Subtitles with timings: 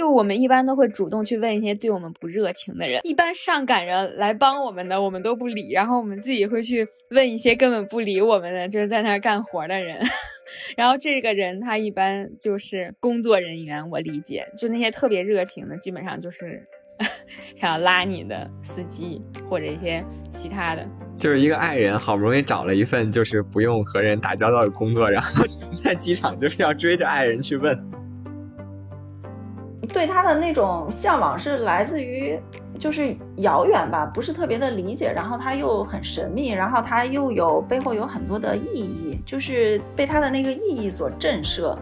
[0.00, 9.98] 就我们一般都会主动去问一些对我们不热情的人，一般上赶着来帮我们的，我们都不理，然后我们自己会去问一些根本不理我们的，就是在那儿干活的人。
[10.74, 16.66] 然后这个人他一般就是工作人员，我理解，就那些特别热情的，基本上就是
[17.54, 20.86] 想要拉你的司机或者一些其他的。
[21.18, 25.44] 就是一个爱人，好不容易找了一份就是不用和人打交道的工作，然后
[25.84, 27.78] 在机场就是要追着爱人去问。
[29.88, 32.38] 对他的那种向往是来自于
[32.78, 41.76] 就是遥远吧，不是特别的理解，然后他又很神秘，然后他又有背后有很多的意义，就是被他的那个意义所震慑。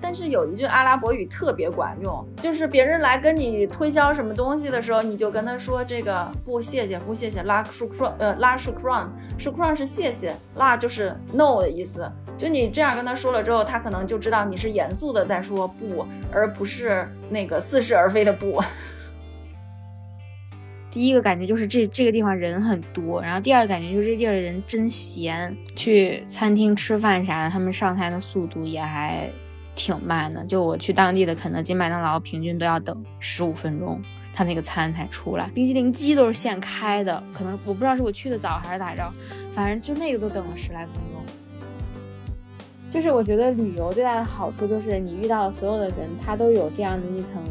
[0.00, 12.10] 但是有一句阿拉伯语特别管用，就是别人来跟你推销什么东西的时候，你就跟他说这个不谢谢不谢谢拉舒克呃拉舒克朗舒克朗是谢谢，拉就是 no 的意思。
[12.38, 18.62] 就你这样跟他说了之后，他可能就知道你是严肃的在说不，而不是那个似是而非的不。
[20.90, 25.54] 第一个感觉就是这这个地方人很多，然后第二个感觉就是这地儿的人真闲。
[25.74, 29.30] 去餐厅吃饭啥的，他们上菜的速度也还
[29.74, 30.42] 挺慢的。
[30.46, 34.00] 就我去当地的肯德基、麦当劳，平均都要等十五分钟，
[34.36, 35.48] 他那个餐才出来。
[35.54, 39.10] 冰淇淋机都是现开的，可能我不知道是我去的早还是咋着，
[39.54, 41.24] 反正就那个都等了十来分钟。
[42.92, 47.42] 就是我觉得旅游最大的好处就是你遇到的所有的人，他都有这样的一层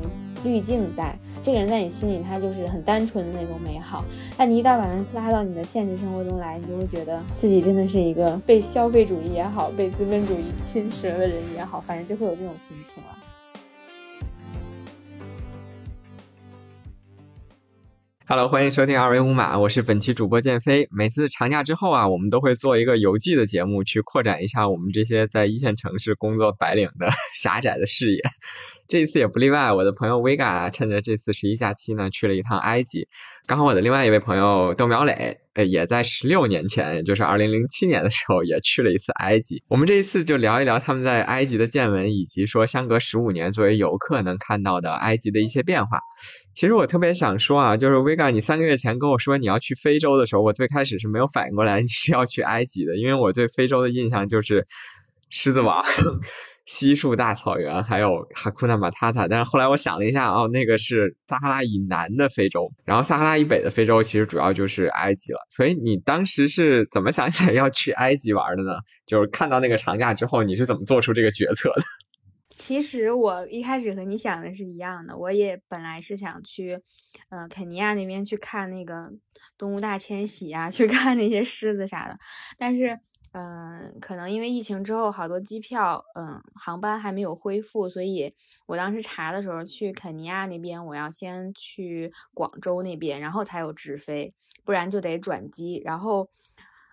[0.44, 1.18] 滤镜在。
[1.44, 4.04] 这个人在你心里，他就是很单纯的那种美好。
[4.38, 13.15] 但你一旦把他拉到你的现实生活中来，你就会觉得自己真的是一个被消费主义也好，被资本主义侵蚀的人也好，反正就会有这种心情了。
[18.28, 20.88] Hello，欢迎收听二维码，我是本期主播建飞。
[20.90, 27.08] 每次长假之后啊，我们都会做一个游记的节目，去扩展一下我们这些在一线城市工作白领的
[27.40, 28.24] 狭窄的视野。
[28.88, 33.08] 这一次也不例外，我的朋友 Vega 趁着这次十一假期呢，去了一趟埃及。
[33.48, 39.62] 刚好我的另外一位朋友窦苗磊，呃，也在十六年前，也就是二零零七年的时候，也去了一次埃及。
[39.68, 46.00] 我们这一次就聊一聊他们在埃及的见闻，以及说相隔十五年作为游客能看到的埃及的一些变化。
[46.56, 54.66] 其实我特别想说啊，就是 Vega，你三个月前跟我说你要去非洲的时候，我最开始是没有反应过来你是要去埃及的，因为我对非洲的印象就是
[55.30, 55.86] 狮子王。
[56.66, 65.46] 西树大草原，还有哈库纳马塔塔，但是后来我想了一下，哦，那个是撒哈拉以南的非洲，然后撒哈拉以北的非洲其实主要就是埃及了。
[65.50, 68.80] 所以你当时是怎么想起来要去埃及玩的呢？
[69.06, 71.84] 就是看到那个长假之后，你是怎么做出这个决策的？
[72.58, 76.76] 其实我一开始和你想的是一样的，我也本来是想去，
[77.30, 79.12] 呃，肯尼亚那边去看那个
[79.56, 82.18] 动物大迁徙啊，去看那些狮子啥的，
[82.58, 83.00] 但是。
[83.38, 88.34] 嗯，可能因为疫情之后，好多机票，嗯，航班还没有恢复，所以
[88.66, 94.32] 我当时查的时候，去肯尼亚那边，我要先去广州那边，然后才有直飞，
[94.64, 95.82] 不然就得转机。
[95.84, 96.30] 然后，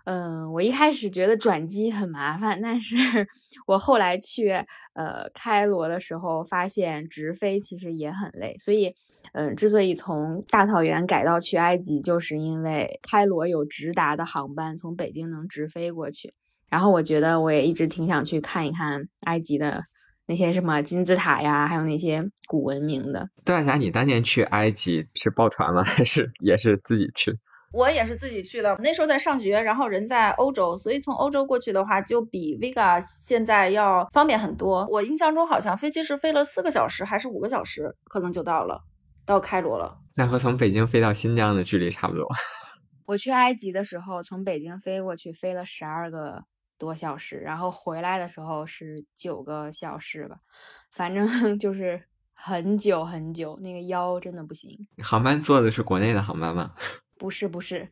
[0.05, 2.97] 嗯，我一开始觉得转机很麻烦，但是
[3.69, 4.51] 我后来去
[4.95, 8.97] 呃开罗的时候，发现直飞其实也很累，所以。
[9.33, 16.33] 嗯，之所以从大草原改到去埃及，就是因为开罗有直达的航班，从北京能直飞过去。
[16.69, 19.83] 然后我觉得我也一直挺想去看一看埃及的
[20.27, 23.29] 那些什么金字塔呀，还有那些古文明的。
[23.45, 25.83] 邓大侠，你当年去埃及是抱团吗？
[25.85, 27.39] 还是也是自己去？
[27.73, 28.77] 我也是自己去的。
[28.81, 34.87] 那时候在上学，然后人在欧洲，所以从欧洲过去的话，就比 Vega 现在要方便很多。
[34.91, 38.83] 我印象中好像飞机是飞了四个小时还是五个小时，可能就到了。
[39.25, 42.27] 到开罗了，那和从北京飞到新疆的距离差不多。
[43.07, 46.45] 我去埃及的时候，从北京飞过去飞了十二个
[46.79, 50.37] 多小时，然后回来的时候是九个小时吧，
[50.91, 51.27] 反正
[51.59, 52.01] 就是
[52.33, 54.71] 很久很久，那个腰真的不行。
[55.03, 56.73] 航班坐的是国内的航班吗？
[57.19, 57.89] 不是不是，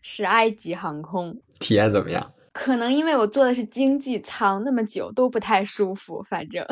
[0.00, 1.42] 是埃及航空。
[1.58, 2.32] 体验怎么样？
[2.52, 6.64] 可能因为我坐的是经济舱，那么久都不太舒服，反正。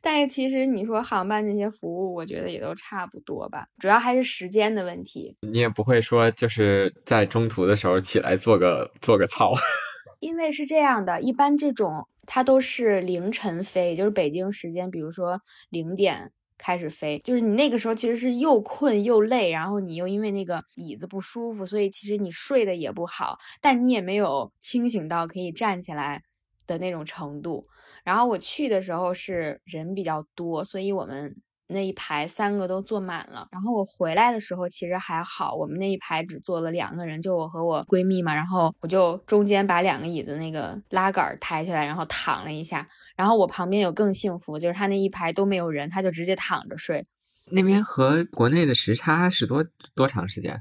[0.00, 5.34] 但是其实你说航班那些服务，我觉得也都差不多吧，主要还是时间的问题。
[5.40, 9.52] 你也不会说就是在中途的时候起来做个做个操，
[10.20, 26.22] 因为是这样的，一般这种它都是凌晨飞，就是北京时间，比如说零点开始飞，就是你那个时候其实是又困又累，然后你又因为那个椅子不舒服，所以其实你睡得也不好，但你也没有清醒到可以站起来。
[26.68, 27.64] 的那种程度，
[28.04, 31.34] 然后我去的时候是人比较多，所以我们
[31.66, 33.48] 那一排三个都坐满了。
[33.50, 38.34] 然后我回来的时候其实还好，我们那一排只坐了两个人，就我和我闺蜜嘛。
[38.34, 42.86] 然后我就中间把两个椅子那个拉杆抬起来，然后躺了一下。
[43.16, 47.04] 然后我旁边有更幸福，就是他那一排都没有人，他就直接躺着睡。
[47.50, 50.60] 那边和国内的时差是多多长时间？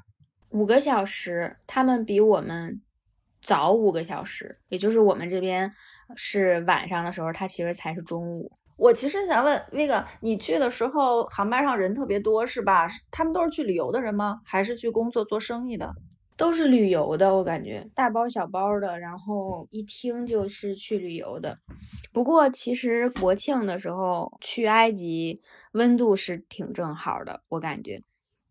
[0.51, 2.81] 五个小时，他们比我们
[3.41, 5.71] 早五个小时，也就是我们这边
[6.15, 8.51] 是晚上的时候，它其实才是中午。
[8.75, 12.87] 我其实想问那个，你去的时候航班上人特别多是吧？
[13.09, 14.39] 他们都是去旅游的人吗？
[14.45, 15.91] 还是去工作做生意的？
[16.35, 21.57] 都是旅游的，我感觉大包小包的，然后一听就是去旅游的。
[22.13, 25.41] 不过其实国庆的时候去埃及，
[25.71, 27.97] 温度是挺正好的，我感觉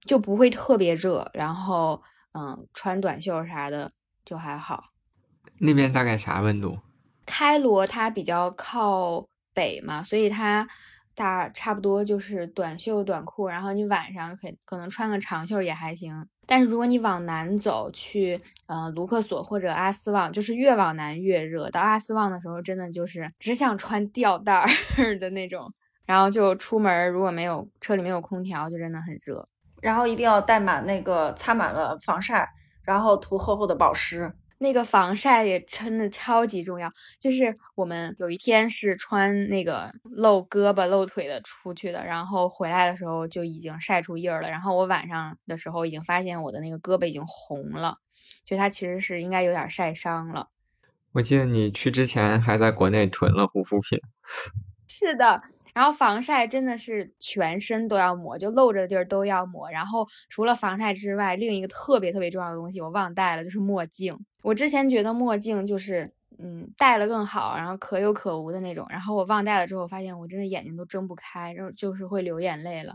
[0.05, 3.89] 就不会特别热，然后嗯，穿短袖啥的
[4.27, 4.85] 就还好。
[5.61, 6.79] 那边大概啥温度？
[7.25, 10.69] 开罗它比较靠北嘛，所以它。
[11.19, 16.13] 大差不多就是短袖短裤，然后你晚上可可能穿个长袖也还行。
[16.45, 21.71] 但是如果你往南走去，呃，卢克索或者阿斯旺，就是越往南越热。
[21.71, 24.69] 到阿斯旺的时候，真的就是只想穿吊带儿
[25.19, 25.73] 的那种。
[26.05, 29.43] 然后就出门，如果没有车里没有空调，就真的很热。
[29.81, 32.47] 然后一定要带满那个擦满了防晒，
[32.87, 34.33] 然后涂厚厚的保湿。
[34.59, 36.91] 那个防晒也真的超级重要，
[37.21, 44.49] 就是我们有一天是穿那个露胳膊露腿的出去的，然后回来的时候就已经晒出印儿了。
[44.49, 47.99] 然后我晚上的时候已经发现我的那个胳膊已经红了，
[48.47, 50.49] 就它其实是应该有点晒伤了。
[51.13, 54.01] 我记得你去之前还在国内囤了护肤品。
[54.87, 55.43] 是的。
[55.77, 59.71] 然后防晒真的是全身都要抹，就露着的地儿都要抹。
[59.71, 64.19] 然后除了防晒之外，另一个特别特别重要的东西我忘带了，就是墨镜。
[64.41, 68.87] 我之前觉得墨镜就是嗯戴了更好，然后可有可无的那种。
[68.89, 72.95] 然后我忘带了之后，发现我真的眼睛都睁不开，然后就是会流眼泪了，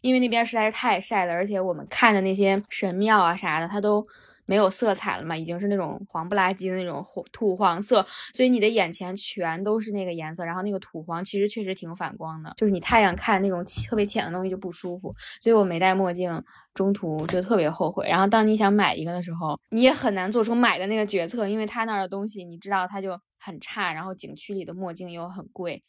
[0.00, 4.02] 因为那边实在是太晒了，而且我们看的那些神庙啊啥的，它都。
[4.46, 10.44] 没有色彩了嘛，已经是那种黄不拉几的那种土黄色，所以你的眼前全都是那个颜色。
[10.44, 15.12] 然后那个土黄其实确实挺反光的，就是你太阳看那种特别浅的东西就不舒服。
[15.40, 16.42] 所以我没戴墨镜，
[16.74, 18.06] 中途就特别后悔。
[18.08, 25.80] 然后当你想买一个的时候，你也很难做出买的那个决策，因为他那儿的东西你知道它就很差，然后景区里的墨镜又很贵。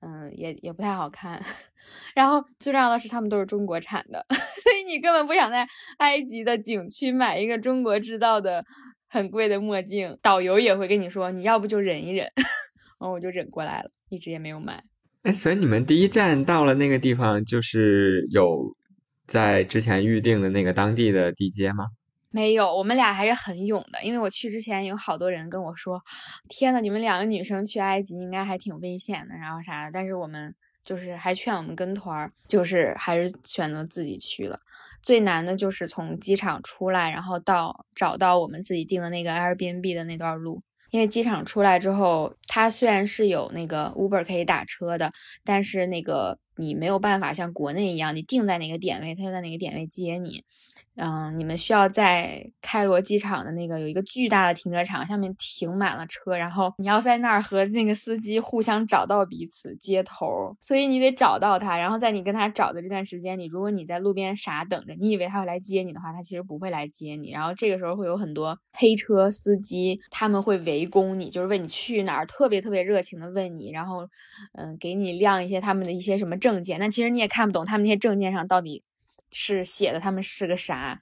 [0.00, 1.40] 嗯，也也不太好看，
[2.14, 5.66] 然后最重要的是他们都是中国产的， 所以你根本不想在
[5.98, 8.64] 埃及的景区买一个中国制造的
[9.08, 10.18] 很贵的墨镜。
[10.22, 12.26] 导游也会跟你说，你要不就忍一忍，
[12.98, 14.82] 然后我就忍过来了，一直也没有买。
[15.22, 18.74] 哎，所以你们第一站到了那个地方，就是有
[19.26, 21.84] 在之前预定的那个当地的地接吗？
[22.32, 26.00] 没有，我们俩还是很勇的，因为我去之前有好多人跟我说
[26.48, 30.54] ：“天呐，你们两个女生去埃及应该还挺危险的，然后啥的。”但是我们
[30.84, 34.56] 就是还劝我们跟团儿，就是还是选择自己去了。
[35.02, 40.60] 最难的就是从机场出来，然后到找到我们自己订的那个 Airbnb 的那段路。
[40.90, 45.12] 因为机场出来之后，它虽然是有那个 Uber 可以打车的，
[45.44, 50.42] 但是那个你没有办法像国内一样，你定在哪个点位，它就在哪个点位接你。
[50.96, 60.26] 嗯，你们需要在开罗机场的那个有一个巨大的停车场，下面停满了车，然后你要在那儿和那个司机互相找到彼此接头，
[60.60, 74.06] 所以你得找到他，然后在你跟他找的这段时间里，如果你在路边傻等着，你以为他会来接你的话，他其实不会来接你，然后这个时候会有很多黑车司机，他们会围攻你，就是问你去哪儿，特别特别热情的问你，然后
[74.52, 78.82] 嗯，给你亮一些他们的一些什么证件，但其实你也看不懂他们那些证件上到底。
[79.30, 80.98] 是写的他们是个啥，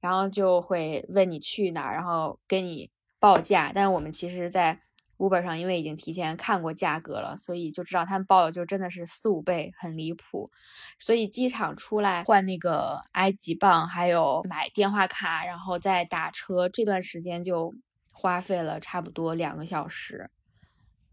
[0.00, 3.72] 然后就会问你去哪儿，然后给你报价。
[3.74, 4.80] 但我们其实，在
[5.16, 10.50] Uber 上，因为已经提前看过价格了，所以就知道他们报的就真的是四五倍，很离谱。
[10.98, 17.72] 所以机场出来换那个埃及镑，还有买电话卡，然后再打车，这段时间就
[18.12, 20.30] 花费了差不多两个小时。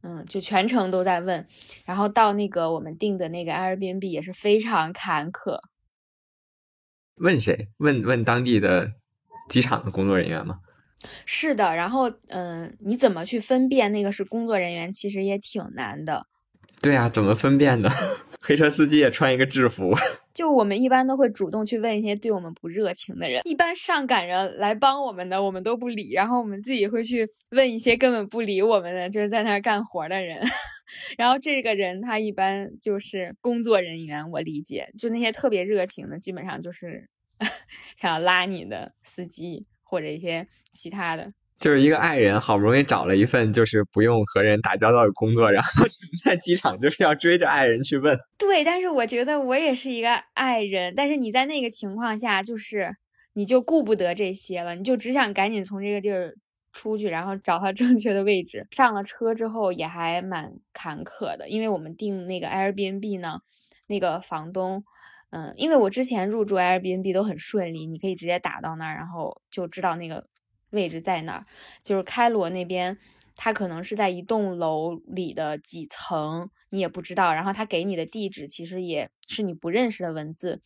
[0.03, 1.47] 嗯，就全程都在问，
[1.85, 5.59] 然后到那个我们订的那个 Airbnb 也是非常坎坷。
[7.21, 7.67] 问谁？
[7.77, 8.91] 问问当地的
[9.49, 10.59] 机场的工作人员吗？
[11.25, 14.91] 是的，然后嗯，你怎么去分辨那个是工作人员？
[14.93, 16.25] 其实也挺难的。
[16.81, 17.89] 对啊，怎么分辨的？
[18.43, 19.93] 黑车司机也穿一个制服。
[20.33, 26.11] 就我们一般都会主动去问一些对我们不热情的人，一般上赶着来帮我们的，我们都不理。
[26.13, 30.39] 然后我们自己会去问一些根本不理我们的，就是在那儿干活的人。
[31.17, 37.07] 然后这个人他一般就是工作人员，我理解，就那些特别热情的，基本上就是
[37.97, 41.31] 想要拉你的司机或者一些其他的。
[41.59, 45.85] 就是一个爱人，好不容易找了一份就是不用和人打交道的工作，然后
[46.25, 48.17] 在机场就是要追着爱人去问。
[48.39, 52.89] 对，但是我觉得我也是一个爱人，但是你在那个情况下，就是
[53.33, 56.33] 你就顾不得这些了，你就只想赶紧从这个地儿
[56.73, 58.65] 出去，然后找到正确的位置。
[58.71, 63.37] 上了车之后也还蛮坎坷的，因为我们订那个 Airbnb 呢，
[63.85, 64.83] 那个房东。
[65.31, 70.27] 嗯，因为我之前入住 Airbnb 都很顺利，你可以直接打到那儿，然后就知道那个
[70.71, 71.45] 位置在哪儿。
[71.83, 72.97] 就是开罗那边，
[73.35, 77.33] 它可能是在一栋楼里的几层，你也不知道。
[77.33, 80.61] 然后他给你的地址其实也是你不认识的文字，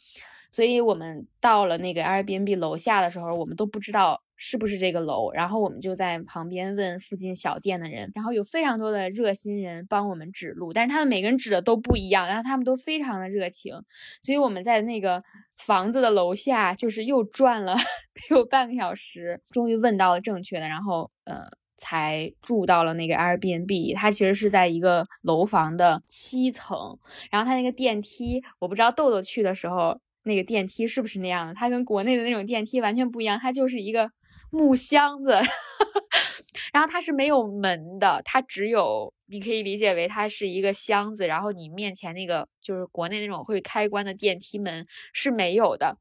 [0.51, 4.24] 所以我们到了那个 Airbnb 楼下的时候，我们都不知道。
[4.37, 5.31] 是不是这个楼？
[5.31, 13.73] 然后我们就在旁边问附近小店的人，然后有非常多的热心人帮我们指路，但是他们每个人指的都不一样，然后他们都非常的热情，
[14.21, 15.23] 所以我们在那个
[15.57, 17.81] 房子的楼下就是又转了得
[18.35, 21.45] 有半个小时，终于问到了正确的，然后呃
[21.77, 23.95] 才住到了那个 Airbnb。
[23.95, 26.99] 它其实是在一个楼房的七层，
[27.31, 34.11] 然后它那个电梯，我不知道豆豆去的时候那个电梯是不是那样的，它跟国内的那种电梯完全不一样，它就是一个。
[34.55, 35.31] 木箱子，
[36.71, 45.97] 然后它是没有门的，它只有你可以理解为它是一个箱子，然后你面前那个就是国内那种会开关的电梯门是没有的，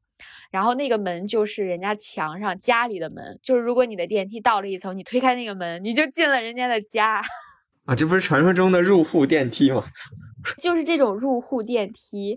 [0.51, 7.21] 然后那个门就是人家墙上家里的门，就是如果你的电梯到了一层，你推开那个门，你就进了人家的家
[7.85, 9.83] 啊，这不是传说中的入户电梯吗？
[10.59, 12.35] 就是这种入户电梯，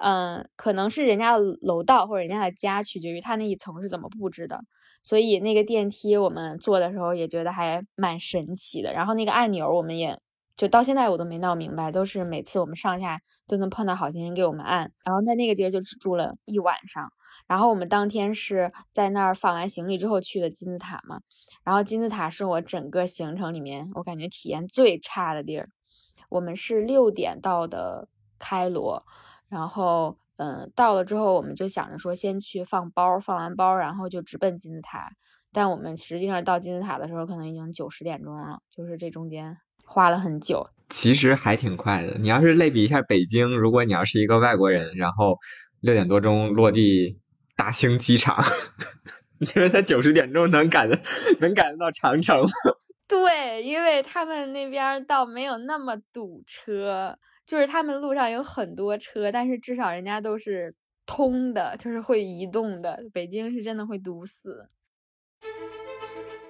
[0.00, 4.60] 嗯，可能是人家的楼道或者人家的家，取决于他那一层是怎么布置的。
[5.02, 8.92] 所以那个电梯我们坐的时候也觉得还蛮神奇的。
[8.92, 10.18] 然后那个按钮我们也
[10.56, 14.92] 就到现在我都没闹明白，都是每次我们上下都能碰到好心人给我们按。
[15.04, 17.10] 然后在那个地儿就只住了一晚上。
[17.46, 21.18] 然后我们当天是在那儿放完行李之后去的金字塔嘛。
[21.64, 25.66] 然后金字塔是我整个行程里面我感觉体验最差的地儿。
[26.28, 29.02] 我们是六点到的开罗，
[29.48, 35.12] 然后嗯，到了之后我们就想着说先去放包，放完包然后就直奔金字塔。
[35.52, 40.64] 但我们实际上到金字塔的时候，可能已经九十点钟了，就是这中间花了很久。
[40.88, 42.16] 其实还挺快的。
[42.18, 45.38] 你要是类比一下北京，如果你要是一个外国人，然后
[45.80, 47.18] 六点多钟落地
[47.56, 48.44] 大兴机场，
[49.38, 50.88] 你觉得他九十点钟能赶
[51.40, 52.50] 能赶得到长城吗？
[53.08, 57.18] 对，因为他们那边倒没有那么堵车，
[57.48, 60.74] 就是他们路上有很多车，但是至少人家都是
[61.06, 63.02] 通的，就是会移动的。
[63.10, 64.68] 北京是真的会堵死。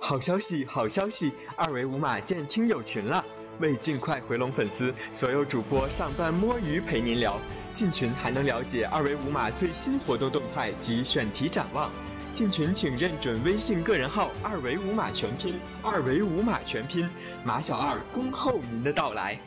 [0.00, 3.24] 好消息，好消息，二维码建听友群了！
[3.60, 7.38] 为尽快回笼粉丝，所有主播上班摸鱼陪您聊，
[7.72, 11.92] 进群还能了解二维码最新活动动态及选题展望。
[12.34, 17.08] 进群请认准微信个人号二维码全拼，二维码全拼，
[17.44, 19.38] 马小二恭候您的到来。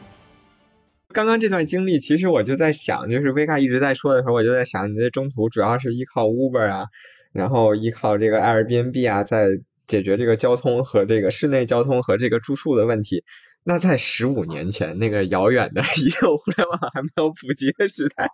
[1.12, 6.86] 刚刚这段经历，其实我就在想，就是维卡一直在说的时候，我就在想，你在中途主要是依靠 Uber 啊，
[7.34, 9.48] 然后依靠这个 Airbnb 啊，在
[9.88, 13.24] 解决这个交通和这个室内交通和这个住宿的问题。
[13.64, 18.28] 那在十五年前，那个遥远的移动互联网还没有普及的时代，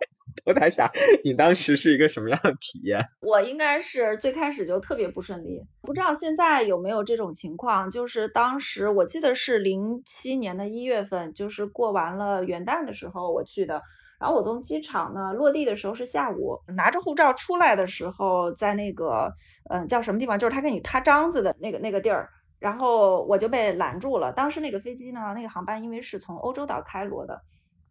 [0.46, 0.89] 我在想，
[1.22, 3.03] 你当时是一个什么样的体验？
[3.19, 7.89] 我应该是最开始就特别不顺利，不知道现在有没有这种情况。
[7.89, 13.81] 就是当时我记得是零七年的一月份，就是过完了元旦的时候我去的。
[14.19, 19.34] 然后我从机场呢落地的时候是下午，拿着护照出来的时候，在那个
[19.69, 22.29] 嗯叫什么地方，就是他给你踏章子的那个那个地儿。
[22.59, 24.31] 然后我就被拦住了。
[24.33, 27.41] 当时那个飞机呢，那个航班因为是从欧洲到开罗的，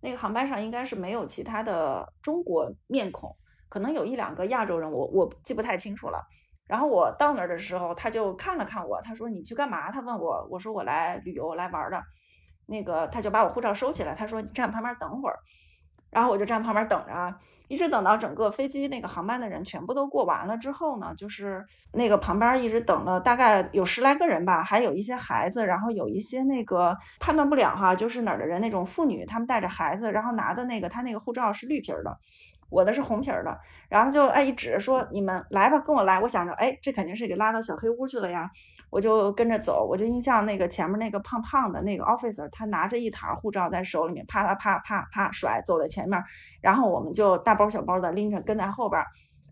[0.00, 3.36] 那个航班上应该是没有其他的中国面孔，
[3.68, 6.20] 可能有一两个亚洲人，我我记不太清楚了。
[6.66, 9.92] 然后我到那儿的时候，他就看了看我，他说你去干嘛？
[9.92, 12.02] 他问我，我说我来旅游来玩的。
[12.66, 15.38] 那个他就把我护照收起来，他说你站旁边等会儿。
[16.10, 17.34] 然后我就站旁边等着，
[17.68, 32.18] 一直等到整个飞机那个航班的人全部都过完了之后呢，就是那个旁边一直等了大概有十来个人吧，还有一些孩子，然后有一些那个判断不了哈，就是哪儿的人那种妇女，他们带着孩子，然后拿的那个他那个护照是绿皮儿的。
[32.68, 33.56] 我的是红皮儿的，
[33.88, 36.18] 然后就哎一指说你们来吧，跟我来。
[36.18, 38.50] 我想着哎，这肯定是给拉到小黑屋去了呀，
[38.90, 39.86] 我就跟着走。
[39.88, 46.22] 我就印象那个前面那个胖胖的那个 officer，他拿着一沓护照在手里面啪啪啪啪啪甩，走在前面，
[46.60, 49.02] 然后我们就大包小包的拎着跟在后边，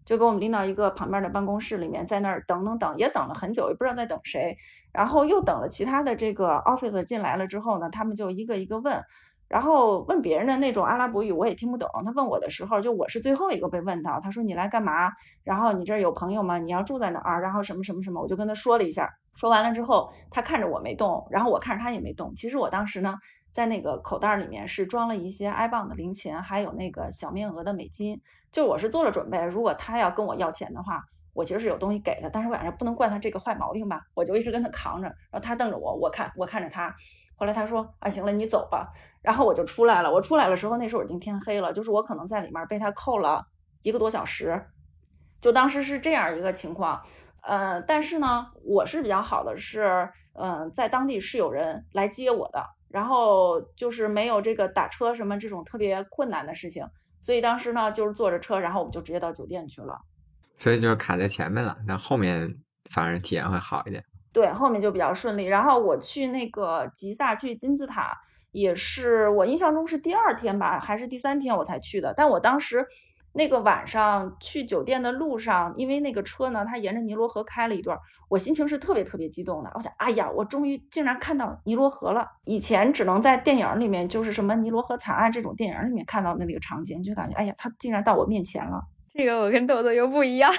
[0.05, 4.57] 就给我们拎到一个旁边的办公室里面，在那儿等等等，也等了很久，也不知道在等谁。
[4.93, 9.03] 然后又等了其他的这个 officer 进来了之后呢，他们就一个一个问。
[9.49, 11.89] 然后问别人的那种阿拉伯语我也听不懂。
[12.05, 14.19] 他问我的时候，就我是最后一个被问到。
[14.21, 15.13] 他说你来干嘛？
[15.43, 16.59] 然后你这儿有朋友吗？
[16.59, 17.41] 你要住在哪儿？
[17.41, 19.09] 然后什么什么什么，我就跟他说了一下。
[19.37, 22.35] 说完了之后，他看着我没动，然后我看着他也没动。
[22.35, 23.17] 其实我当时呢，
[23.53, 28.21] 在那个口袋里面是装了一些埃镑的零钱，还有那个小面额的美金。
[28.51, 32.29] 就我是做了准备，如果他要跟我要钱的话，我其实是有东西给他。
[32.29, 35.09] 但是我感觉不能惯他这个坏毛病吧，我就一直跟他扛着。
[35.09, 36.95] 然后他瞪着我，我看我看着他。
[37.37, 38.93] 后来他说啊，行了，你走吧。
[39.25, 40.13] 然后我就出来了。
[40.13, 43.45] 我出来的时候，那时候已经天黑了，就是我可能在里面被他扣了
[43.83, 44.63] 一个多小时，
[45.41, 47.03] 就当时是这样一个情况。
[47.41, 56.87] 呃，但是呢，我是比较好的，是嗯，在当地是有人来接我的，然后就是没有这个打车什么这种特别困难的事情，
[57.19, 59.99] 所以当时呢就是坐着车，然后我们就直接到酒店去了。
[60.59, 62.55] 所以就是卡在前面了，那后面
[62.91, 64.05] 反而体验会好一点。
[64.33, 65.45] 对，后面就比较顺利。
[65.45, 68.17] 然后我去那个吉萨去金字塔，
[68.55, 72.15] 也是我印象中是第二天吧，还是第三天我才去的。
[72.17, 72.87] 但我当时
[73.33, 79.71] 那个晚上去酒店的路上，因为那个车呢，它沿着尼罗河开了一段，我心情是特别特别激动的。
[79.75, 82.25] 我想，哎呀，我终于竟然看到尼罗河了！
[82.45, 88.81] 以前只能在电影里面，就是什么尼罗河惨案这种电影里面看到的那个场景，就感觉，哎呀，它竟然到我面前了。
[89.13, 90.53] 这个我跟豆豆又不一样。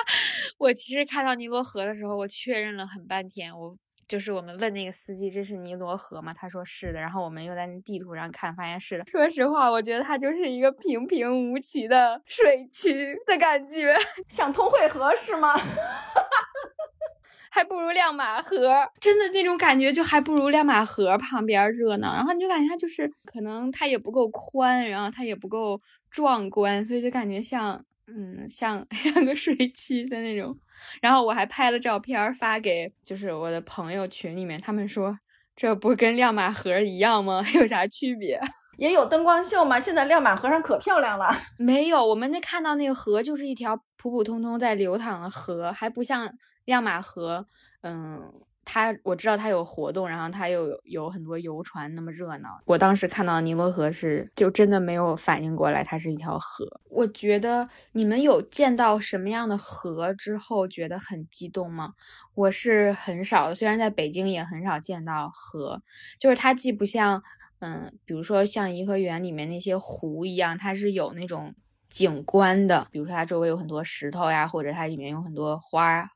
[0.58, 3.58] 我其实看到尼罗河的时候，我确认了很半天。
[3.58, 3.74] 我
[4.08, 6.32] 就是我们问那个司机，这是尼罗河吗？
[6.32, 6.98] 他说是的。
[6.98, 9.04] 然后我们又在那地图上看，发现是的。
[9.06, 13.94] 说实话，我觉得它就是一个平平无奇的水渠的感觉，
[14.28, 15.54] 像通惠河是吗？
[17.50, 22.14] 还不如亮马河，真的那种感觉就还不如亮马河旁边热闹。
[22.14, 25.78] 然后你就感觉它就是可能它也不够宽，然后它也不够
[26.10, 27.84] 壮观，所以就感觉像。
[28.08, 30.56] 嗯，像 像个水区的那种，
[31.00, 35.16] 然后我还拍了照片发给就是我的朋友群里面，他们说
[35.54, 37.42] 这不跟亮马河一样吗？
[37.54, 38.40] 有啥区别？
[38.78, 39.78] 也有灯光秀吗？
[39.78, 41.28] 现在亮马河上可漂亮了。
[41.58, 46.32] 没有，我们那看到那个河就是一条普普通通在流淌的河，还不像
[46.64, 47.46] 亮马河，
[47.82, 48.32] 嗯。
[48.70, 52.60] 它我知道它有活动，然后它又有有很多游船，那么热闹。
[52.66, 56.66] 我当时看到尼罗河是，就真的没有反应过来它是一条河。
[56.90, 61.94] 我觉得你们有见到什么样的河之后觉得很激动吗？
[62.34, 65.80] 我是很少的，虽然在北京也很少见到河，
[66.20, 67.22] 就是它既不像，
[67.60, 71.54] 嗯，比如说像颐和园里面那些湖一样，它是有那种
[71.88, 76.06] 景观的，比如说它周围有很多石头呀，或者它里面有很多花。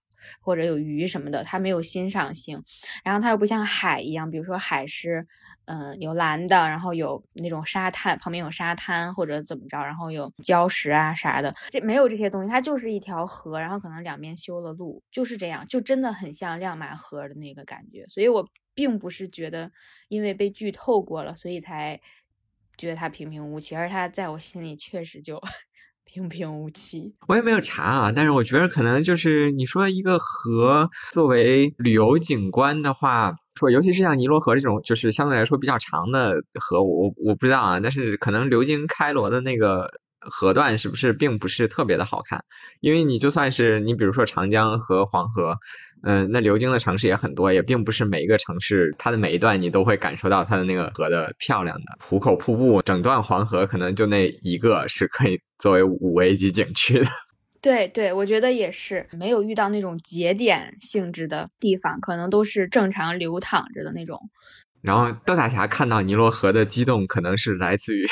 [0.40, 2.62] 或者有鱼什么的，它没有欣赏性，
[3.04, 5.26] 然后它又不像海一样，比如说海是，
[5.66, 19.70] 嗯，有蓝的，然后有那种沙滩，旁边有沙滩或者怎么着，然后有礁石啊啥的，这没有这些东西，它就是一条河，然后可能两边修了路，就是这样，就真的很像亮马河的那个感觉，所以我并不是觉得
[20.08, 22.00] 因为被剧透过了，所以才
[22.76, 25.40] 觉得它平平无奇，而它在我心里确实就。
[26.12, 39.90] 平平无奇，我也没有查啊，但是我觉得可能就是你说一个河作为旅游景观的话，说尤其是像尼罗河这种就是相对来说比较长的河，我我不知道啊，但是可能流经开罗的那个
[40.30, 42.44] 河段是不是并不是特别的好看，
[42.80, 45.56] 因为你就算是你比如说长江和黄河。
[46.04, 57.06] 嗯，那流经的城市也很多，也并不是每一个城市它的每一段你都会感受到它的那个河的漂亮的壶口瀑布，整段黄河可能就那一个是可以作为五 A 级景区的。
[57.62, 64.18] 对对，我觉得也是，没有遇到那种节点性质的地方，可能都是正常流淌着的那种。
[64.82, 68.06] 然后邓大侠看到尼罗河的激动，可能是来自于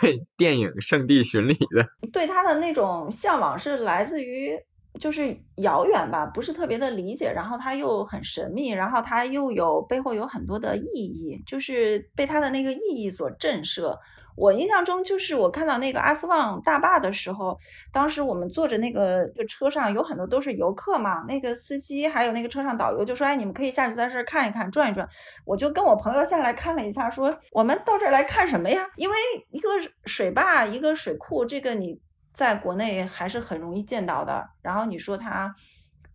[0.00, 4.56] 对电影《圣地巡礼》的，对他的那种向往是来自于。
[5.00, 13.96] 就是遥远吧，不是特别的理解，然后他又很神秘，然后他又有背后有很多的意义，就是被他的那个意义所震慑。
[14.36, 17.58] 我印象中，就是我看到那个阿斯旺大坝的时候，
[17.92, 25.08] 当时我们坐着那个车上有很多都是游客嘛，那个司机还有那个车上导游就说：“哎，你们可以下去在这儿看一看，转一转。”
[25.44, 28.86] 我就跟我朋友下来看了一下，说：“我们到这儿来看什么呀？
[28.96, 29.16] 因为
[29.50, 29.68] 一个
[30.04, 32.00] 水坝，一个水库，这个你。”
[32.34, 34.42] 在国内还是很容易见到的。
[34.62, 35.54] 然后你说它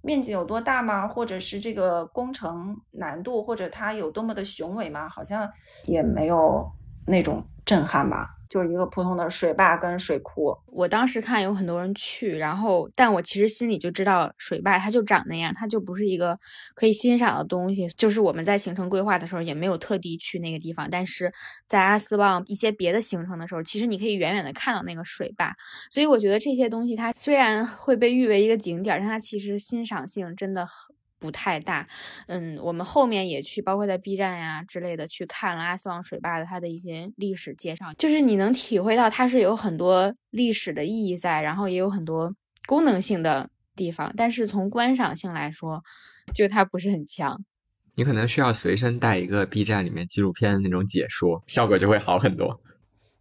[0.01, 1.07] 面积有多大吗？
[1.07, 5.07] 或者是这个工程难度，或者它有多么的雄伟吗？
[5.07, 5.47] 好像
[5.85, 6.67] 也没有
[7.07, 8.35] 那种震撼吧。
[8.49, 10.57] 就是一个普通的水坝跟水库。
[10.67, 16.39] 我当时看有很多人去，然后，但我其实心里就知道水坝它就长那样，它就不是一个
[16.73, 17.85] 可以欣赏的东西。
[17.89, 21.29] 就是我们在行程规划的时候也没有特地去那个地方，但是
[21.67, 25.53] 在阿斯旺一些别的行程的时候，其实你可以远远的看到那个水坝。
[25.91, 31.87] 所以我觉得这些东西它虽然会被誉为一个景点，但它其实欣赏性真的很不太大。
[32.27, 42.33] 嗯，我们后面也去，包括在 B 站呀之类的去看了阿斯旺水坝的它的一些历史介绍，就是你能体会到它是有很多历史的意义在，然后也有很多
[42.65, 45.83] 功能性的地方，但是从观赏性来说，
[46.33, 47.43] 就它不是很强。
[47.95, 52.61] 你可能需要随身带一个 B 站里面纪录片的那种解说，效果就会好很多。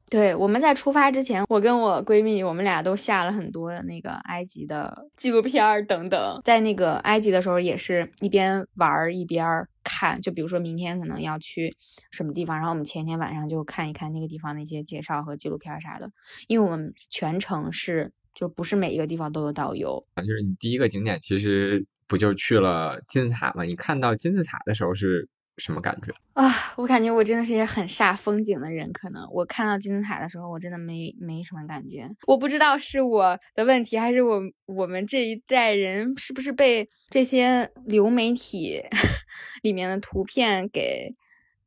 [0.08, 6.40] 对，我们在出发之前，我跟我闺蜜，我们俩都下了很多那个埃及的纪录片儿等等。
[6.44, 10.20] 在那个埃及的时候，也是一边玩一边看。
[10.20, 11.74] 就比如说明天可能要去
[12.12, 16.08] 什么地方，然后我们前天晚上就看一看那个地方的一些介绍和纪录片啥的。
[16.46, 20.22] 因为我们全程是就不是每一个地方都有导游啊。
[20.22, 23.64] 就是你第一个景点其实不就去了金字塔吗？
[23.64, 25.28] 你看到金字塔的时候是？
[25.58, 26.50] 什么感觉啊？
[26.76, 28.92] 我感觉我真的是一个很煞风景的人。
[28.92, 32.08] 可能我看到金字塔的时候，我真的没没什么感觉。
[32.26, 38.82] 我不知道是我的问题，还是我我们这一代人是不是被这些流媒体
[39.62, 41.10] 里面的图片给。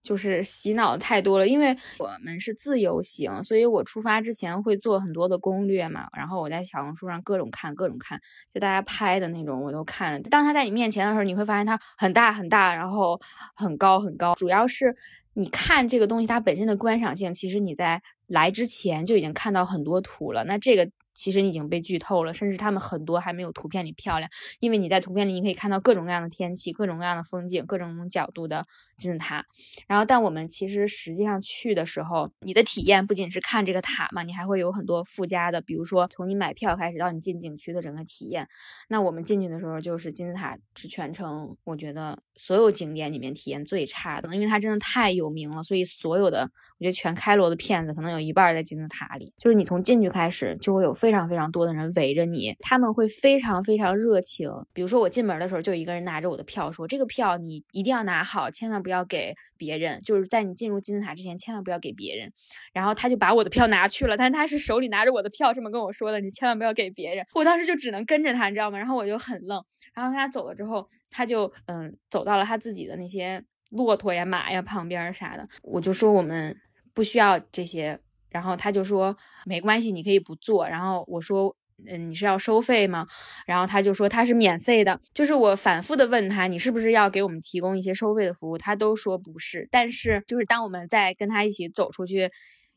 [0.01, 8.19] 就是洗脑太多了，因为我们是自由行，所以我出发之前会做很多的攻略嘛，然后我在小红书上各种看，各种看，
[8.53, 10.19] 就大家拍的那种我都看了。
[10.21, 13.19] 当他在你面前的时候，你会发现它很大很大，然后
[13.55, 14.33] 很高很高。
[14.35, 14.95] 主要是
[15.33, 20.89] 你看这个东西它本身的观赏性，其实你在来之前就已经看到很多图了，那这个。
[21.19, 28.63] 其实你已经被剧透了，甚至他们很多还没有图片里漂亮，因为你在图片里你可以看到各种各样的天气、各种各样的风景、各种角度的
[28.95, 29.43] 金字塔。
[29.85, 38.47] 然后，但我们其实实际上去的时候，你的体验不仅是看这个塔嘛，你还会有很多附加的，比如说从你买票开始到你进景区的整个体验。
[38.87, 51.08] 那我们进去的时候，就是金字塔是全程我觉得所有景点里面体验最差的，因为它真的太有名了，所以所有的我觉得全开罗的骗子可能有一半在金字塔里，就是你从进去开始就会有非。
[51.09, 54.47] 非常非常多的人围着你，他们会非常非常热情。
[54.73, 59.99] 比如说我进门的时候，就一个人拿着我的票说：“这个票你一定要拿好，千万不要给别人。
[60.01, 62.31] 就是在你进入金字塔之前，千万不要给别人。”
[62.73, 68.77] 然后他就把我的票拿去了，但他是手里拿着我的票这么跟我说的：“你千万不要给别人。”我当时就只能跟着他，你知道吗？
[68.77, 69.59] 然后我就很愣。
[69.95, 75.49] 然后他走了之后，他就嗯走到了他自己的那些骆驼呀、马呀旁边啥的。
[75.63, 76.55] 我就说我们
[76.93, 77.99] 不需要这些。
[78.29, 79.15] 然后他就说
[79.45, 80.67] 没关系，你可以不做。
[80.67, 81.55] 然后我说，
[81.87, 83.07] 嗯，你是要收费吗？
[83.45, 84.99] 然后他就说他是免费的。
[85.13, 88.57] 就是我反复的问他，你是不是要给我们提供一些收费的服务？
[88.57, 89.67] 他都说不是。
[89.71, 92.29] 但是就是当我们在跟他一起走出去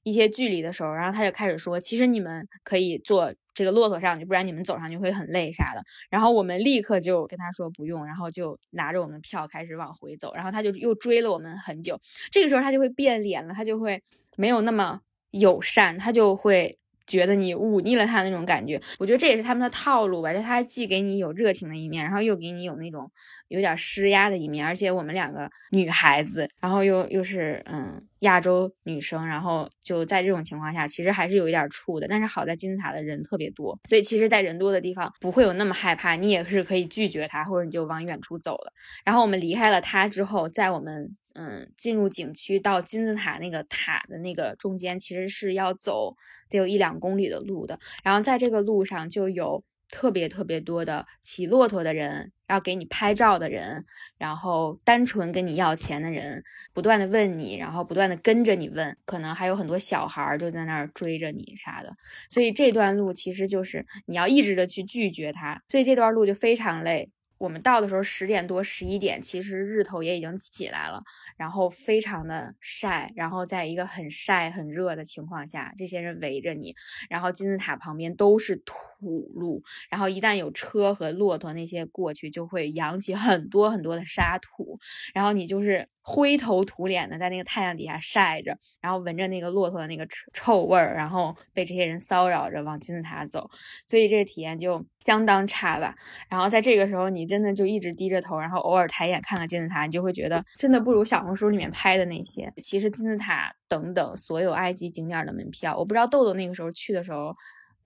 [0.05, 5.83] 一些距离的时候，然后他就开始说，其实你们可以坐这个骆驼上去，不然你们走上去会很累啥的。
[6.09, 10.33] 然后我们立刻就跟他说不用，然后就拿着我们票开始往回走。
[10.35, 12.01] 然后他就又追了我们很久。
[12.31, 14.03] 这个时候他就会变脸了，他就会
[14.37, 15.01] 没有那么。
[15.33, 18.81] 友善，他就会觉得你忤逆了他那种感觉。
[18.99, 23.11] 我觉得这也是他们的套路吧，就他既给你有热情的一面，然后又给你有那种
[23.49, 24.65] 有点施压的一面。
[24.65, 32.07] 而且我们两个女孩子，然后又又是嗯亚洲女生，然后就在这种情况下，其实还是有一点怵的。
[32.09, 38.73] 但是好在金字塔的人特别多，所以其实，在人多的地方不会有那么害怕，你也是可以拒绝他，或者你就往远处走了。
[39.05, 41.17] 然后我们离开了他之后，在我们。
[41.35, 46.17] 嗯，进入景区到金字塔那个塔的那个中间，其实是要走
[46.49, 47.79] 得有一两公里的路的。
[48.05, 53.85] 然后在这个路上就有特别特别多的骑骆驼的人，要给你拍照的人，
[54.17, 56.43] 然后单纯跟你要钱的人，
[56.73, 61.95] 不断的问你，然后不断的跟着你问，可能还有很多小孩儿就在那儿追着你啥的。
[62.31, 67.11] 所以这段路其实就是你要一直的去拒绝他，所以这段路就非常累。
[67.43, 71.03] 我们到的时候十点多十一点，其实日头也已经起来了，
[71.37, 76.73] 然后非常的晒，然后在一个很晒很热的情况下，这些人围着你，
[77.11, 84.79] 然后金字塔旁边都是土路，然后一旦有车和骆驼那些过去，就会扬起很多很多的沙土，
[85.13, 93.51] 然后你就是灰头土脸的在那个太阳底下晒着，然后闻着那个骆驼的那个臭臭味儿，然后被这些人骚扰着往金字塔走，
[93.89, 94.87] 所以这个体验就。
[95.05, 95.95] 相当差吧，
[96.29, 102.53] 然后在这个时候，你真的就一直低着头，然后偶尔抬眼看看金字塔，你就会觉得真的不如小红书里面拍的那些。
[102.63, 107.35] 其实金字塔等等所有埃及景点的门票，我不知道豆豆那个时候去的时候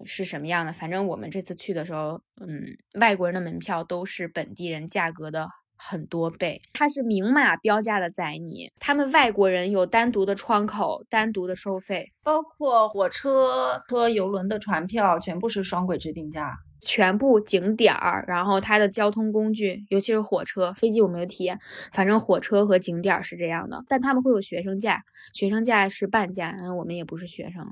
[0.04, 5.48] 是什么样的，反正我们这次去的时候，嗯，外国人的门票都是本地人价格的
[5.78, 16.54] 很多倍，它是明码标价的载你，他们外国人有单独的窗口，单独的收费，包括火车、和游轮的船票，全部是双轨制定价。
[16.80, 21.58] 全部景点儿，然后它的交通工具，尤其是火车、飞机，我没有体验。
[21.92, 26.56] 反正火车和景点儿是这样的，但他们会有学生价，学生价是半价。
[26.60, 27.70] 嗯，我们也不是学生了，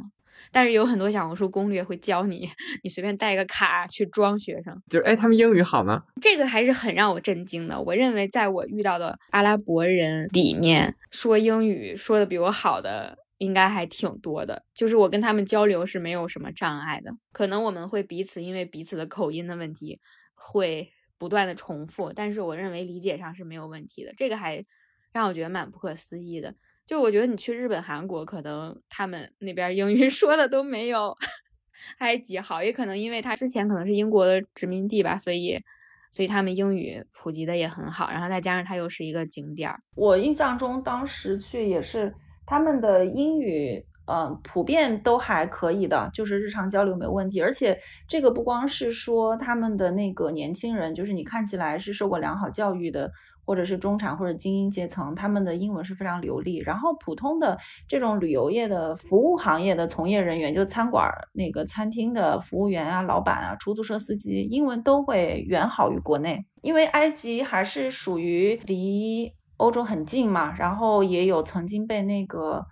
[0.51, 2.49] 但是有很多小红书攻略会教你，
[2.83, 4.77] 你随便带个卡去装学生。
[4.89, 6.03] 就是哎，他们英语好吗？
[6.21, 7.81] 这个还是很让我震惊的。
[7.81, 14.65] 我认为在我遇到的阿拉伯人里面，说英语说的比我好的应该还挺多的。
[14.75, 17.11] 就是我跟他们交流是没有什么障碍的。
[17.33, 20.01] 可能我们会彼此因为彼此的口音的问题
[20.35, 24.13] 会不断的重复，但是我认为理解上是没有问题的。
[24.17, 24.65] 这个还
[25.13, 26.55] 让我觉得蛮不可思议的。
[26.87, 31.17] 就我觉得你去日本、韩国，可能他们那边英语 说的都没有
[31.99, 35.59] 埃及好，也可能因为他之前可能是英国的殖民地吧，所以
[36.13, 39.79] 所以他们英语普及的也很好，然后再加上它又是一个景点儿。
[39.95, 42.15] 我印象中当时去也是
[42.47, 47.41] 他们的英语，嗯，普遍都还可以的，就是日常交流没问题。
[47.41, 47.79] 而且
[48.09, 53.11] 这个不光是说他们的那个年轻人，就是你看起来是受过良好教育的。
[53.47, 56.57] 或者是中产或者精英阶层，他们的英文是非常流利。
[56.61, 66.43] 然后普通的这种旅游业的服务行业的从业人员，就餐馆那个餐厅的服务员啊、老板啊、出租车司机，英文都会远好于国内。
[66.63, 72.65] 因为埃及还是属于离欧洲很近嘛，然后也有曾经被那个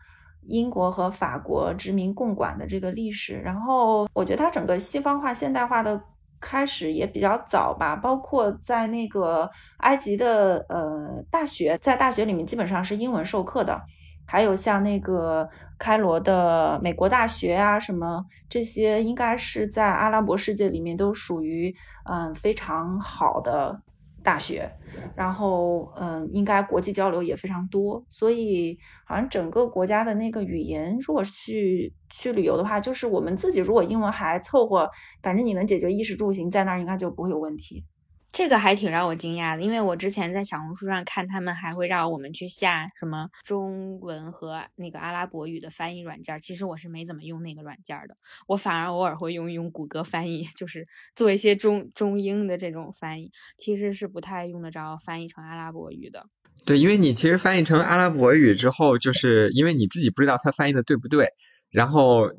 [0.48, 3.38] 英国和法国殖民共管的这个历史。
[3.40, 6.00] 然后我觉得它整个西方化、现代化的。
[6.44, 13.80] 开始也比较早吧，包括在那个埃及的呃大学，在大学里面基本上是英文授课的，
[14.26, 21.72] 还有像那个开罗的美国大学啊，什么这些，应该是在阿拉伯世界里面都属于
[22.10, 23.80] 嗯非常好的。
[24.24, 24.70] 大学，
[25.14, 34.88] 然后嗯，应该国际交流也非常多，所以好像整个国家的那个语言，如果去去旅游的话，就是我们自己如果英文还凑合，
[35.22, 37.84] 反正你能解决衣食住行，在那儿应该就不会有问题。
[38.32, 46.38] 这个还挺让我惊讶的，因为我之前在小红书上看，他们还会让我们去下什么中文和那个阿拉伯语的翻译软件。
[46.38, 48.16] 其实我是没怎么用那个软件的，
[48.46, 50.82] 我反而偶尔会用用谷歌翻译，就是
[51.14, 56.24] 做一些中中英的这种翻译，其实是不太用得着翻译成阿拉伯语的。
[56.64, 61.28] 对，因为你其实翻译成阿拉伯语之后，就是因为你自己不知道它翻译的对不对，
[61.68, 62.30] 然后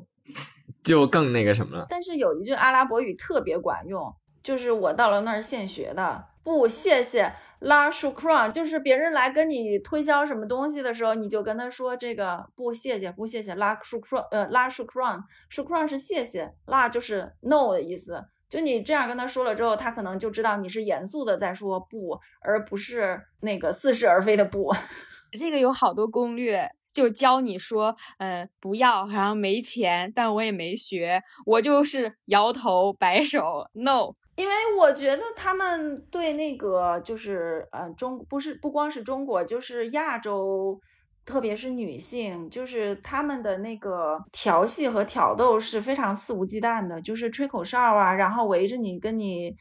[0.82, 1.86] 就更那个什么了。
[1.88, 4.12] 但是有一句阿拉伯语特别管用。
[4.44, 18.22] 就是我到了那儿现学的，不谢谢拉舒克 n 就是别人来跟你推销什么东西的时候，你就跟他说这个不谢谢不谢谢拉舒克 n 呃拉舒克 n 舒克 n 是谢谢，拉就是 no 的意思。
[18.50, 24.72] 就你这样跟他说了之后，他可能就知道你是严肃的在说不，而不是那个似是而非的不。
[25.36, 34.14] 这个有好多攻略，就教你说，呃，不要，然后没钱，但我也没学，我就是摇头摆手，no。
[34.36, 40.80] 因为我觉得他们对那个就是呃中不是不光是中国，就是亚洲，
[41.24, 49.54] 特别是女性，就是他们的那个调戏和挑逗是非常肆无忌惮的，就是吹口哨啊，然后围着你跟你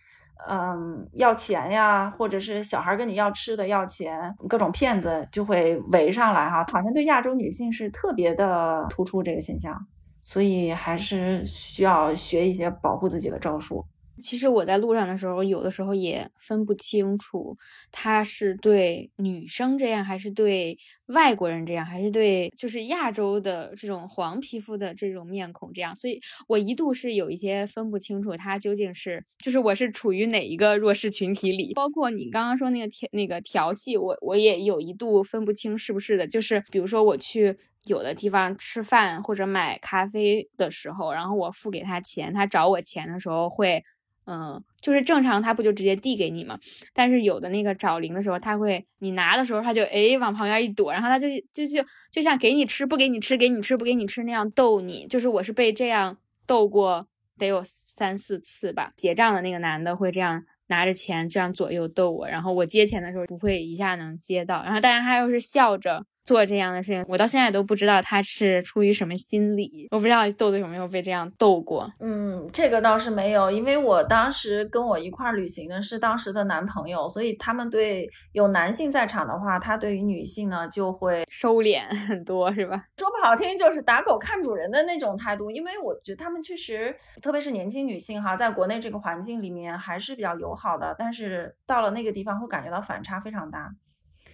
[0.49, 9.79] 嗯要钱呀，或者是小孩跟你要吃的要钱，各种骗子就会围上来哈，好像对亚洲女性是特别的突出这个现象，
[10.21, 13.85] 所以还是需要学一些保护自己的招数。
[14.21, 17.55] 其实我在路上的时候，有的时候也分不清楚
[17.91, 20.77] 他是对女生这样，还是对
[21.13, 25.95] 外国人这样，还是对就是亚洲的这种黄皮肤的这种面孔这样。
[25.95, 31.73] 所以我一度是有一些分不清楚他究竟是，就是我是处于哪一个弱势群体里。
[31.73, 36.27] 包括你刚刚说那个调那个调戏，我我也有一度分不清是不是的。
[36.27, 43.81] 就是比如说我去有的地方吃饭或者买咖啡的时候，然后我付给他钱，他找我钱的时候会。
[44.25, 46.57] 嗯，就是正常，他不就直接递给你吗？
[46.93, 55.05] 但是有的那个找零的时候，他会你拿的时候，他就哎往旁边一躲，然后他就就就就像给你吃不给你吃，给你吃不给你吃那样逗你。
[55.07, 57.05] 就是我是被这样逗过，
[57.37, 58.93] 得有三四次吧。
[58.95, 66.05] 结账的那个男的会这样拿着钱这样左右逗我，然后我接钱的时候不会一下能接到，然后但是他又是笑着。
[66.23, 69.87] 做这样的事情，我到现在都不知道他是出于什么心理。
[69.91, 71.91] 我不知道豆豆有没有被这样逗过。
[71.99, 82.81] 嗯，这个倒是没有，因为我当时跟我一块儿旅行的是当时的男朋友，所以他们对有男性在场的话，他对于女性呢就会收敛 很多，是吧？
[82.97, 85.51] 说不好听就是打狗看主人的那种态度。
[85.51, 93.69] 因为我觉得他们确实，特别是年轻女性哈，在国内这个环境里面还是比较友好的，但是到了那个地方会感觉到反差非常大。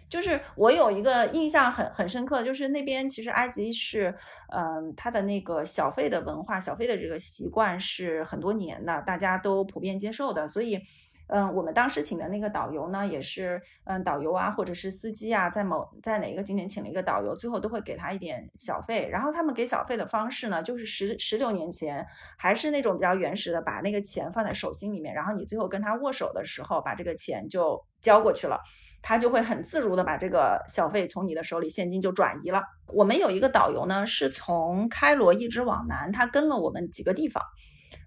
[0.09, 4.13] 就是我有一个印象很很深刻，就是那边其实埃及是，
[4.51, 10.81] 嗯，它的那个小费的文化，小费的这个习惯是很多年的，大家都普遍接受的，所以
[11.27, 19.07] 嗯，我们当时请的那个导游呢，也是嗯导游啊，或者是司机啊，在某在哪个景点请了一个导游，最后都会给他一点小费。
[19.11, 22.03] 然后他们给小费的方式呢，就是十十六年前
[22.35, 28.59] 还是那种比较原始的，把那个钱放在手心里面，然后你最后跟他握手的时候，把这个钱就交过去了。
[29.01, 32.61] 他就会很自如的把这个小费从你的手里现金就转移了。
[32.87, 37.43] 我们有一个导游呢，是从开罗一直往南，他跟了我们几个地方，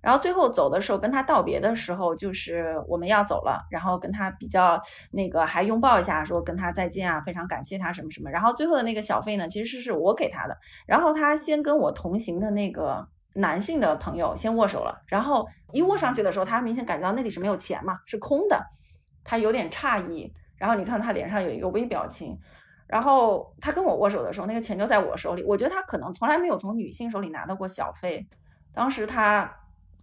[0.01, 4.81] 然后最后走的时候跟他道别的时候，就是我们要走了，然后跟他比较
[5.13, 8.31] 那个还拥抱一下，说跟他再见啊，非常感谢他什么什么。
[8.31, 10.59] 然后最后的那个小费呢，其实是我给他的。
[10.87, 18.61] 然后他先跟我同行的那个男性的朋友先握手了，然后一握上去的时候，他明显感觉到那里是没有钱嘛，是空的，
[19.23, 20.35] 他有点诧异。
[20.63, 22.39] 然后你看他脸上有一个微表情，
[22.87, 25.43] 然后他跟我握手的时候，那个钱就在我手里。
[25.43, 28.25] 我觉得他可能从来没有从女性手里拿到过小费，
[28.73, 29.53] 当时他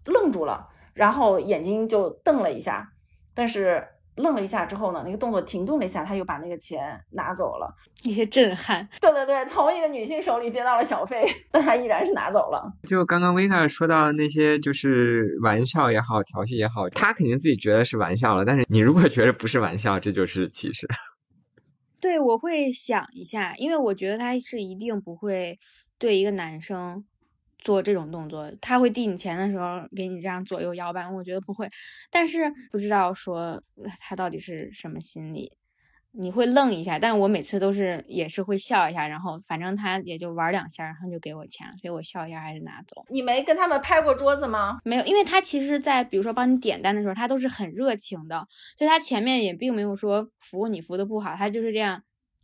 [0.04, 2.92] 愣住了，然后眼睛就瞪了一下，
[3.34, 3.88] 但是。
[4.20, 8.88] 愣了一下之后呢，那个动作停顿了一下，他又把那个钱拿走了，一些震撼。
[9.02, 12.72] 对对对，从一个女性手里接到了小费，但他依然是拿走了。
[12.88, 20.88] 就刚刚维卡说到那些，就是玩笑也好，调戏也好，他肯定自己觉得是玩笑了，但是你如果觉得不是玩笑，这就是歧视。
[22.02, 25.60] 对，我会想一下，因为我觉得他是一定不会
[25.98, 27.04] 对一个男生。
[27.60, 31.70] 做这种动作，他会递你钱的时候给你这样左右摇摆，我觉得不会，
[32.10, 33.62] 但是不知道说
[34.00, 35.52] 他到底是什么心理，
[36.12, 43.06] 你会愣一下，但我每次都是也是会笑一下，然后反正他也就玩两下，然后就给我钱，所以我笑一下还是拿走。
[43.10, 44.80] 你没跟他们拍过桌子吗？
[44.84, 52.02] 没有，因为他其实，在比如说帮你点单的时候，他都是很热情的，所以他前面也并没有说服务你服务的不好，他就是这样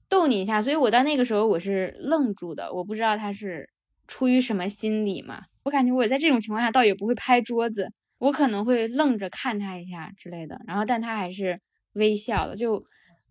[0.09, 3.69] 逗你一下，所以我到那个时候我是愣住的，我不知道他是。
[4.07, 5.43] 出于什么心理嘛？
[5.63, 7.87] 我感觉我在这种情况下倒也不会拍桌子，
[8.19, 11.59] 我可能会愣着看他一下之类的，然后但他还是
[11.93, 12.83] 微笑的，就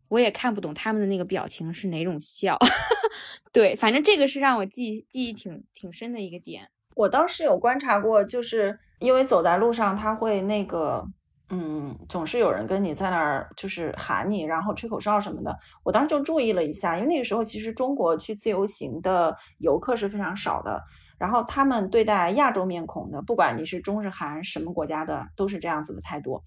[0.08, 2.58] 我也看不懂他们的那个表情是哪种笑。
[3.52, 6.68] 对，反正这个是让我记记忆挺挺深的一个点。
[6.96, 11.06] 我当时有观察过，就是因为走在路上他会那个。
[11.50, 15.57] 嗯，总是有人跟你在那儿就是喊你，然后吹口哨什么的。
[15.83, 20.83] 我当时就注意了一下，因为那个时候其实中国去自由行的游客是非常少的。
[21.18, 26.42] 然后他们对待亚洲面孔的，不管你是中日韩什么国家的，都是这样子的态度。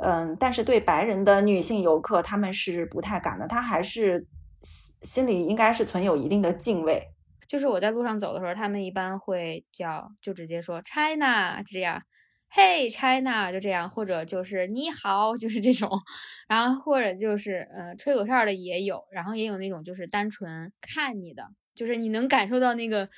[0.00, 4.26] 嗯，但是对白人的女性游客，他们是不太敢的，他还是
[5.02, 7.02] 心里应该是存有一定的敬畏。
[7.48, 12.00] 就是我在路上走的时候，他们一般会叫，就直接说 China 这样。
[12.50, 15.90] 嘿，China，就这样，或者就是你好，就是这种，
[16.48, 23.08] 然后或者就是呃，吹口哨的也有，然后也有那种就是单纯看你的，就是你能感受到那个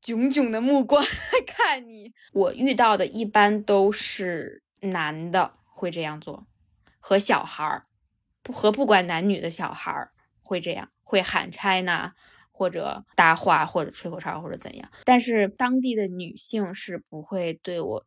[0.00, 1.04] 炯炯的目光
[1.46, 2.12] 看你。
[2.32, 6.46] 我遇到的一般都是男的会这样做，
[7.00, 7.82] 和小孩儿，
[8.44, 12.12] 不和不管男女的小孩儿会这样，会喊 China，
[12.52, 14.88] 或者搭话，或者吹口哨，或者怎样。
[15.04, 18.06] 但是当地的女性是不会对我。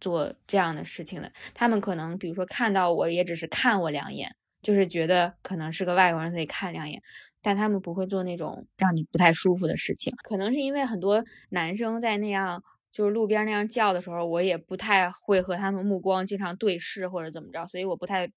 [0.00, 7.00] 做这样的事情的，他们可能比如说看到我也只是看我两眼，就是觉得可能是个外国人，所以看两眼，
[7.42, 10.12] 但他们不会做那种让你不太舒服的事情。
[10.24, 18.30] 可能是因为很多男生在那样就是路边那样叫的时候，我也不太会和他们目光经常对视或者怎么着，所以我不太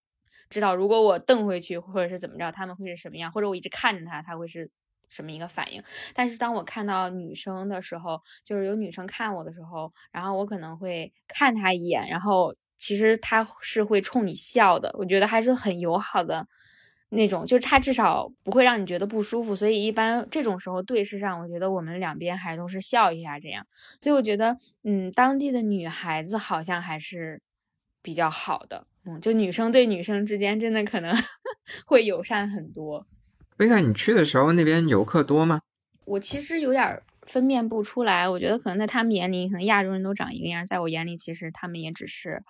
[0.49, 4.69] 知道如果我瞪回去或者是怎么着，他们会是什么样，或者我一直看着他，他会是。
[5.13, 5.81] 什么一个反应？
[6.13, 14.93] 但是当我看到女生的时候，就是有女生看我的时候，然后我可能会看她一眼，然后其实她是会冲你笑的。
[14.97, 16.45] 我觉得还是很友好的
[17.09, 19.55] 那种，就是她至少不会让你觉得不舒服。
[19.55, 23.65] 所以一般这种时候对视上，我觉得我们两边还都是笑一下这样。
[24.01, 27.41] 所以我觉得，嗯，当地的女孩子好像还是
[28.01, 31.15] 比较好的，嗯，就女生对女生之间真的可能
[31.85, 33.05] 会友善很多。
[33.63, 35.61] 为啥你去的时候那边游客多吗？
[36.03, 42.43] 我其实有点分辨不出来，我觉得可能在他们眼里，可能亚洲人都长一个样，在我眼里，其实他们也只是，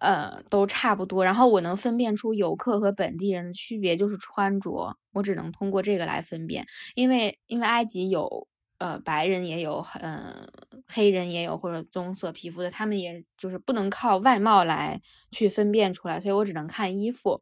[0.00, 1.24] 呃，都差不多。
[1.24, 8.48] 然后我能分辨出游客和本地人的区别，就是穿着，我只能通过这个来分辨，因为因为埃及有。
[8.82, 10.44] 呃，白人也有，嗯，
[10.88, 17.40] 黑人也有，或者棕色皮肤的，他们也就是不能靠外貌来去分辨出来，所以我只能看衣服。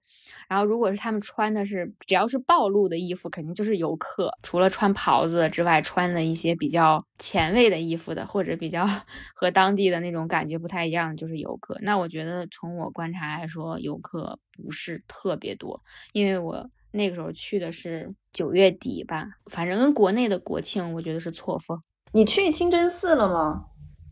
[0.50, 4.30] 然后，如果是他们穿的是只要是暴露的衣服，肯定就是游客。
[4.42, 8.86] 除了穿袍子之外，穿的一些比较前卫的衣服的，或者比较
[9.34, 11.74] 和当地的那种感觉不太一样的，就是游客。
[11.80, 15.80] 那我觉得从我观察来说，游客不是特别多，
[16.12, 16.68] 因为我。
[16.92, 21.78] 那个时候去的是九月底吧，反正跟国内的国庆我觉得是错峰。
[22.12, 23.66] 你去清真寺了吗？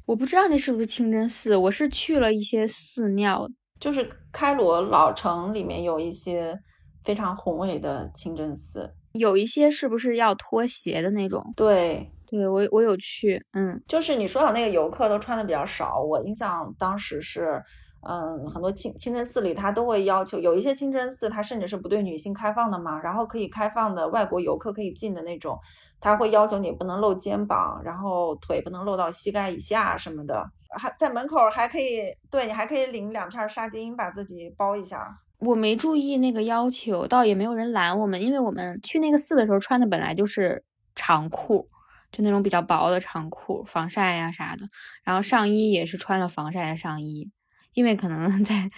[0.07, 3.49] 我不知道那是不是清真寺，我是去了一些寺庙。
[3.81, 6.59] 就是开罗老城里面有一些
[7.05, 11.53] 非常宏伟的清真寺，有一些是不是要脱鞋的那种？
[11.57, 17.63] 对，对我我有去，嗯，就是你说的那个游客都穿的比较少，我印象当时是。
[18.11, 25.59] 嗯，很多清清真寺里，他都会要求有一些清真寺，它甚至是不对女性开放的嘛，然后可以开放的外国游客可以进的那种，
[26.01, 35.07] 他会要求你不能露肩膀，然后腿不能露到膝盖以下什么的，还在门口还可以，对你还可以领两片纱巾把自己包一下。
[35.41, 41.69] 我没注意那个要求，倒也没有人拦我们，因为我们去那个寺的时候穿的本来就是长裤，
[42.11, 44.65] 就那种比较薄的长裤，防晒呀啥的，
[45.05, 47.31] 然后上衣也是穿了防晒的上衣。
[47.75, 48.69] 因为可能在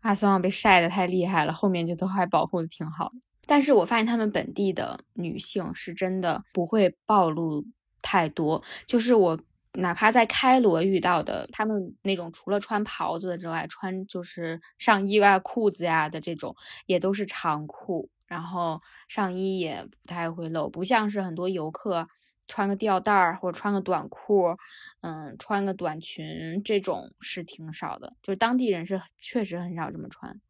[0.00, 3.10] 阿斯旺被晒得太厉害了，后面就都还保护的挺好。
[3.46, 7.64] 但是我发现他们本地的女性是真的不会暴露
[8.00, 9.38] 太多，就是我
[9.72, 16.54] 哪怕在开罗遇到的，他们那种除了穿袍子的之外，穿就是上衣啊、裤子呀的这种，
[16.86, 18.78] 也都是长裤，然后
[19.08, 22.06] 上衣也不太会露，不像是很多游客。
[22.46, 24.56] 穿个吊带儿或者穿个短裤，
[25.00, 30.40] 嗯，穿个短裙这种是挺少的，就是当地人是确实很少这么穿。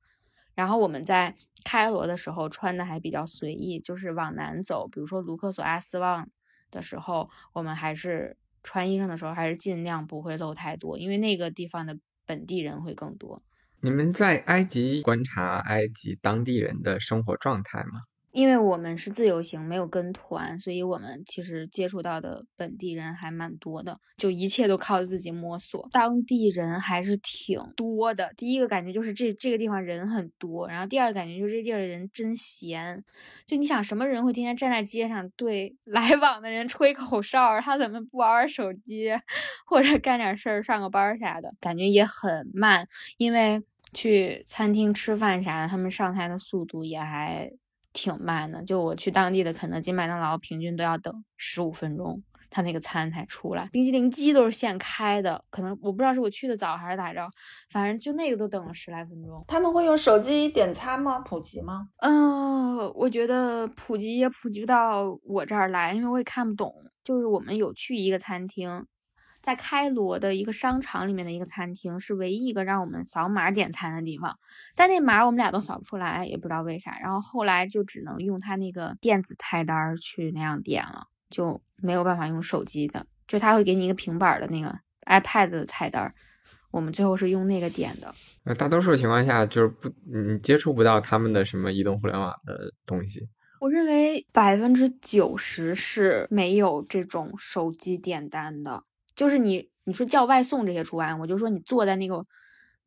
[0.55, 1.35] 然后我们在
[1.65, 6.31] 开罗的时候穿的还比较随意，就是往南走，比如说卢克索阿斯旺
[6.71, 13.43] 的时候，我们还是穿衣裳的时候还是尽量不会露太多，因为那个地方的本地人会更多。
[13.81, 18.03] 你们在埃及观察埃及当地人的生活状态吗？
[18.35, 25.89] 因为我们是自由行，没有跟团，所以我们其实接触到的本地人还蛮多的，就一切都靠自己摸索。
[25.93, 28.32] 当地人还是挺多的。
[28.37, 33.05] 第一个感觉就是这这个地方人很多，然后第二个感觉就是这地儿的人真闲。
[33.47, 37.61] 就你想什么人会天天站在街上对来往的人吹口哨？
[37.61, 39.11] 他怎么不玩玩手机，
[39.64, 41.55] 或者干点事儿、上个班啥的？
[41.61, 42.89] 感觉也很慢。
[43.16, 43.62] 因为
[43.93, 47.53] 去餐厅吃饭啥的，他们上菜的速度也还。
[47.95, 53.69] 挺慢的，就我去当地的肯德基、麦当劳，平均都要等十五分钟，他那个餐才出来。
[53.73, 57.27] 冰淇淋机都是现开的，可能我不知道是我去的早还是咋着，
[57.71, 59.43] 反正就那个都等了十来分钟。
[59.47, 61.21] 他们会用手机点餐吗？
[61.21, 61.89] 普及吗？
[62.03, 66.75] 嗯，我觉得普及也普及不到我这儿来，因为我也看不懂。
[67.05, 68.85] 就是我们有去一个餐厅。
[69.45, 74.39] 在开罗的一个商场里面的一个餐厅，是唯一一个让我们扫码点餐的地方，
[74.75, 76.99] 但那码我们俩都扫不出来，也不知道为啥。
[76.99, 84.75] 然后后来就只能用他那个电子菜单去那样点了，就没有办法用手机的，就他会给你一个平板的那个
[85.05, 86.11] iPad 的菜单，
[86.71, 88.15] 我们最后是用那个点的。
[88.45, 93.29] 呃大多数情况下就是不，你接触不到他们的什么移动互联网的东西。
[93.61, 98.83] 我认为百分之九十是没有这种手机点单的。
[99.17, 102.25] 就是你，你说叫外送这些除外，我就说你坐在那个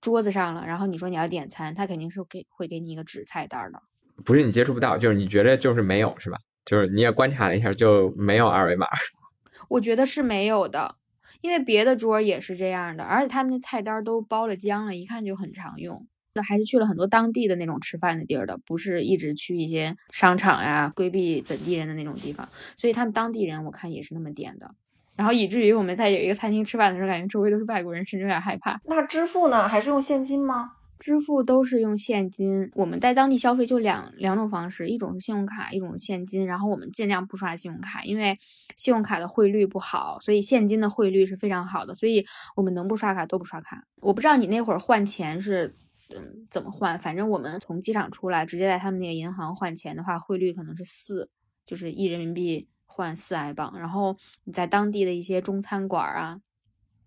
[0.02, 3.82] 桌子上了，然后你说你要点餐，他肯定是给会给你一个纸菜单的。
[4.26, 6.38] 不是你接触不到，就是你觉得就是没有是吧？
[6.66, 8.88] 就是你也观察了一下，就没有二维码。
[9.70, 10.96] 我觉得是没有的，
[11.42, 16.08] 因为别的桌也是这样的，而且他们的菜单都包了浆了，一看就很常用。
[16.34, 22.48] 那还是去了很多当地的那种吃饭的地儿的，不是一直去一些商场呀，规避本地人的那种地方。
[22.76, 24.76] 所以他们当地人我看也是那么点的。
[25.18, 28.80] 然后以至于我们在有一个餐厅吃饭的时候，感觉周围都是外国人，甚至有点害怕。
[28.86, 29.68] 那支付呢？
[29.68, 30.74] 还是用现金吗？
[31.00, 32.72] 支付都是用现金。
[32.74, 36.46] 我们在当地消费就两两种方式，一种是信用卡，一种是现金。
[36.48, 38.38] 然后我们尽量不刷信用卡，因为
[38.76, 41.94] 信用卡的汇率不好，所以现金的汇率是非常好的。
[41.94, 43.84] 所以我们能不刷卡都不刷卡。
[44.02, 45.76] 我不知道你那会儿换钱是
[46.16, 51.30] 嗯怎么换，反正我们从机场出来，直接在他们那个银行换钱的话，汇率可能是四，
[51.66, 52.68] 就是一人民币。
[52.88, 56.40] 换四埃镑，然后你在当地的一些中餐馆啊，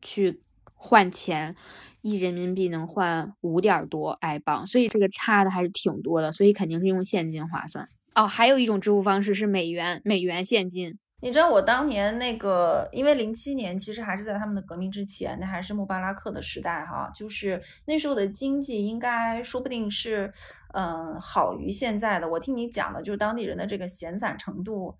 [0.00, 0.40] 去
[0.74, 1.56] 换钱，
[2.02, 8.26] 一人民币能换五点多埃镑，所以这个差的还是挺多的，所以肯定是用现金划算哦。
[8.26, 10.98] 还有一种支付方式是美元，美元现金。
[11.22, 20.32] 你知道我当年那个，因为零七年其实还是在他们的革命之前，那还是穆巴拉克的时代哈，就是那时候的经济应该说不定是
[20.72, 22.26] 嗯好于现在的。
[22.26, 24.96] 我听你讲的，就是当地人的这个闲散程度。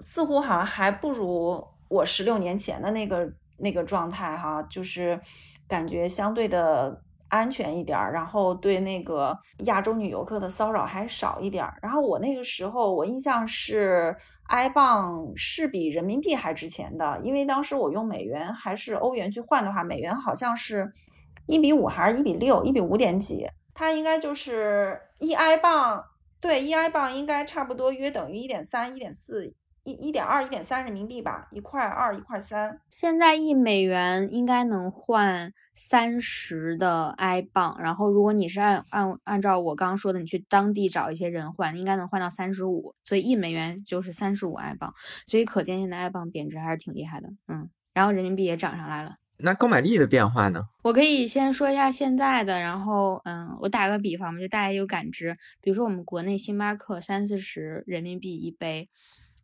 [0.00, 5.20] 似乎好像还不如我十六年前的那个那个状态哈，就是
[5.68, 11.78] 感觉相对的安全一点儿，然后对那个亚洲女游客的骚扰还少一点儿。
[11.82, 14.16] 然后我那个时候我印象是
[14.48, 20.92] 埃镑是比人民币还值钱的，因为当时我用美元还是欧元去换的话，美元好像是
[21.46, 26.04] 一比五还是一比六，一比五点几，它应该就是一埃镑，
[26.40, 29.54] 对，一埃镑应该差不多约等于一点三、一点四。
[29.84, 32.80] 一一点二、一点三人民币吧，一块二、一块三。
[32.90, 44.92] 现在一美元应该能换三十的 i 镑，然后如果你是按按按照我刚刚说的，你去当地找一些人换，应该能换到三十五，所以一美元就是三十五 i 镑，
[45.26, 49.14] 所以可见现在 i 镑贬值还是挺厉害的，嗯，然后人民币也涨上来了。
[49.42, 50.60] 那购买力的变化呢？
[50.82, 58.86] 我可以先说一下现在的，然后嗯，我打个比方嘛，就大家有感知，比如说我们国内星巴克三四十人民币一杯。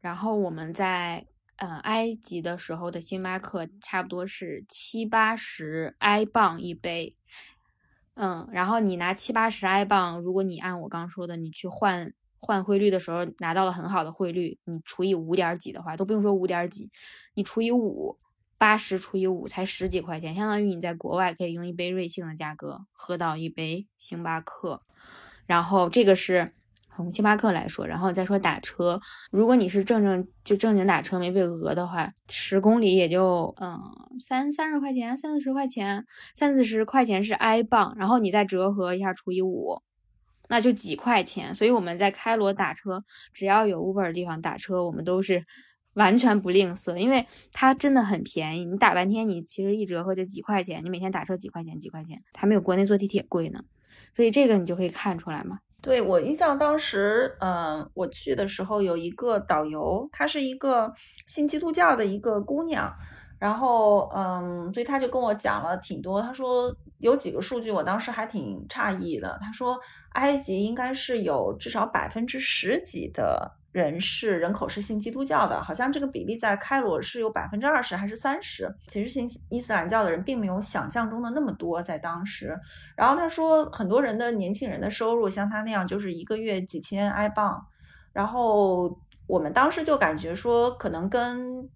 [0.07, 1.27] 然后我们在
[1.57, 7.13] 呃埃及的时候的星巴克差不多是七八十埃镑一杯，
[8.15, 16.89] 嗯，然后你拿七八十埃镑，如果你按我刚说的，你去换换汇率的时候拿到了很好的汇率，你除以五点几的话，都不用说五点几，
[17.35, 18.17] 你除以五，
[18.57, 24.79] 八十除以五才十几块钱，相当于你在国外可以用一杯瑞幸的价格喝到一杯星巴克，
[25.47, 26.53] 然后这个是。
[26.97, 28.99] 从星巴克来说，然后再说打车，
[29.31, 33.79] 如果你是正正就正经打车没被讹的话，十公里也就嗯
[34.19, 39.77] 三三十块钱，三四十块钱，三四十块钱是 i 镑，然后你再折合一下除以五，
[40.49, 41.55] 那就几块钱。
[41.55, 45.43] 所以我们在开罗打车，只要有 Uber 的地方打车，我们都是
[45.93, 48.65] 完全不吝啬，因为它真的很便宜。
[48.65, 53.61] 你打半天，你其实一折合就几块钱，你每天打车几块钱几块钱，还没有国内坐地铁贵呢。
[54.15, 55.59] 所以这个你就可以看出来嘛。
[55.83, 60.93] 对我印象，当时，嗯，我去的时候有一个导游，她是一个
[61.27, 62.93] 信基督教的一个姑娘，
[63.39, 66.21] 然后，嗯，所以她就跟我讲了挺多。
[66.21, 69.39] 她说有几个数据，我当时还挺诧异的。
[69.41, 69.79] 她说
[70.15, 73.53] 埃及应该是有至少百分之十几的。
[73.77, 78.75] 人是人口是信基督教的，好像这个比例在开罗是有百分之二十还是三十？
[78.89, 82.59] 其实信伊斯兰教的人并没有想象中的那么多，在当时。
[82.97, 87.63] 然后他说，很多人的年轻人的收入像他那样，就是一个月几千埃镑。
[88.15, 91.69] 然后我们当时就感觉说，可能跟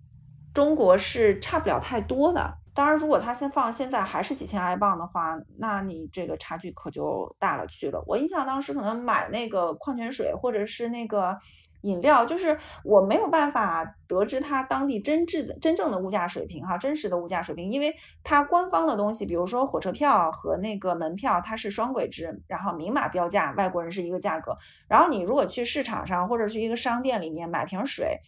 [0.55, 2.55] 中国是差不了太多的。
[2.73, 8.03] 当然，如果他先放现在还是几千埃镑的话，那你这个差距可就大了去了。
[8.07, 11.37] 我印象当时可能买那个矿泉水或者是那个。
[11.83, 24.57] 饮料就是我没有办法得知它当地真挚的真正的物价水平哈，真实的物价水平，因为它官方的东西，比如说火车票和那个门票，它是双轨制，然后明码标价，外国人是一个价格。
[24.89, 28.18] 然后你如果去市场上或者去一个商店里面买瓶水，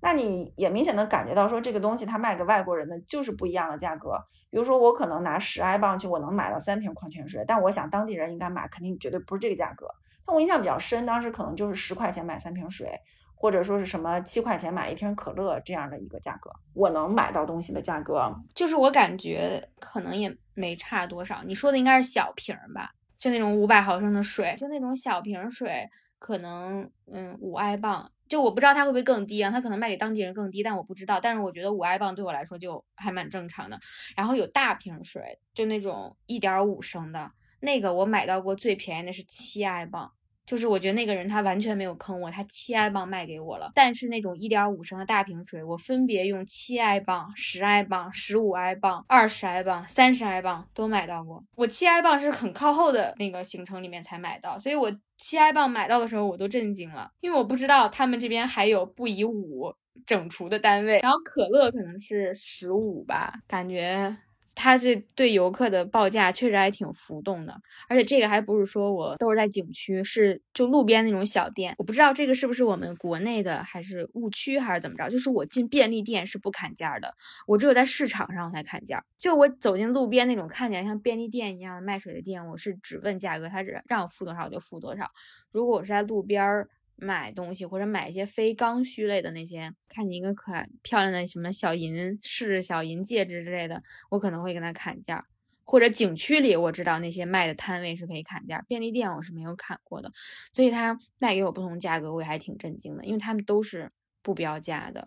[0.00, 4.18] 那你也明显的感觉到说这个东西它卖给外国人的就是不一样的价格。
[4.50, 9.86] 比如说我可能拿十埃镑去，我能买到三瓶矿泉水，但我想当地人应该买肯定绝对不是这个价格。
[10.26, 12.90] 那我印象比较深，当时可能就是十块钱买三瓶水，
[13.34, 21.42] 或者说是什么七块钱买一瓶可乐这样的一个价格，我能买到东西的价格，就是我感觉可能也没差多少。
[21.44, 31.20] 你说的应该是小瓶吧，就那种五百毫升的水，就那种小瓶水，可能嗯五埃镑，就我不知道它会不会更低啊，它可能卖给当地人更低，但我不知道。
[31.20, 33.78] 但是我觉得五埃镑对我来说就还蛮正常的。
[34.16, 37.30] 然后有大瓶水，就那种一点五升的。
[37.60, 40.12] 那个我买到过最便宜的是七埃镑，
[40.46, 43.72] 就是我觉得那个人他完全没有坑我，他七埃镑卖给我了。
[43.74, 51.44] 但是那种一点五升的大瓶水，我分别用七埃镑、十埃镑、十五埃镑、二十埃镑、三十埃镑都买到过。
[51.56, 59.74] 我七埃镑是很靠后的那个行程里面才买到，所以我七埃镑买到的时候我都震惊了，因为我不知道他们这边还有不以五
[60.06, 61.00] 整除的单位。
[61.00, 64.16] 然后可乐可能是十五吧，感觉。
[64.56, 67.54] 它这对游客的报价确实还挺浮动的，
[67.88, 71.74] 而且这个还不是说我都是在景区，是就路边那种小店。
[71.76, 75.10] 我不知道这个是不是我们国内的，还是误区，还是怎么着？
[75.10, 77.14] 就是我进便利店是不砍价的，
[77.46, 79.04] 我只有在市场上才砍价。
[79.18, 85.08] 就我走进路边那种看起来像便利店一样的卖水的店，我是只问价格，他只让我付多少我就付多少。
[85.52, 86.68] 如果我是在路边儿。
[86.96, 93.78] 买东西或者买一些非刚需类的那些，看见一个可爱漂亮的什么小银饰、小银戒指之类的，
[94.10, 95.24] 我可能会跟他砍价。
[95.68, 100.08] 或者景区里我知道那些卖的摊位是可以砍价，便利店我是没有砍过的，
[100.52, 103.88] 所以他卖给我不同价格，我也还挺震惊的，因为他们都是
[104.22, 105.04] 不标价的。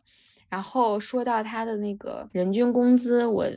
[0.49, 3.47] 然后说到他的那个人均工资，我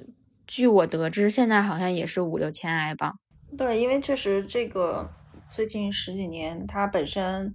[0.46, 3.18] 据我得知，现在好像也是五六千埃镑。
[3.58, 5.10] 对，因为确实这个
[5.50, 7.52] 最近十几年它本身。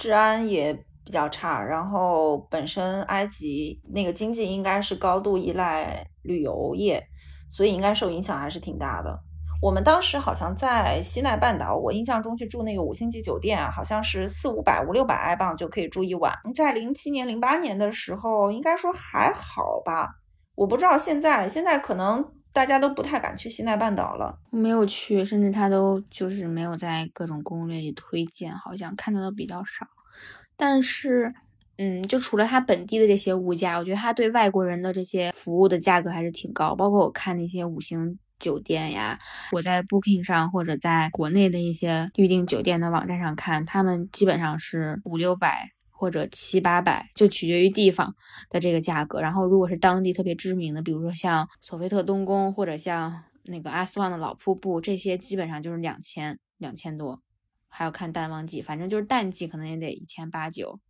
[0.00, 0.72] 治安也
[1.04, 7.04] 比较差，然后本身埃及那个经济应该是高度依赖旅游业，
[7.50, 9.20] 所以应该受影响还是挺大的。
[9.60, 16.32] 我们当时好像在西奈半岛，我印象中去住那个五星级酒店，好像是四五百、五六百埃镑就可以住一晚。
[16.54, 20.08] 在零七年、零八年的时候，应该说还好吧。
[20.54, 24.38] 我不知道现在，现在可能大家都不太敢去西奈半岛了。
[24.50, 29.86] 没有去，甚至他都就是没有在各种攻略里推荐，好像看到的比较少。
[30.56, 31.30] 但是，
[31.78, 36.74] 嗯，就除了他本地的这些物价，我觉得他对外国人的这些服务的价格还是挺高。
[36.74, 39.16] 包括我看那些五星酒店呀，
[39.52, 45.70] 我在 Booking 上或者在国内的一些预订酒店的网站上看，他们基本上是五六百
[46.00, 48.16] 或者七八百，就取决于地方
[48.48, 49.20] 的这个价格。
[49.20, 57.20] 然后如果是当地特别知名的，比如说像索菲特东宫或者像那个阿斯旺的老瀑布，这些基本上就是两千两千多，
[57.68, 60.80] 还要看淡旺季，反正就是淡季可能也得一千八九。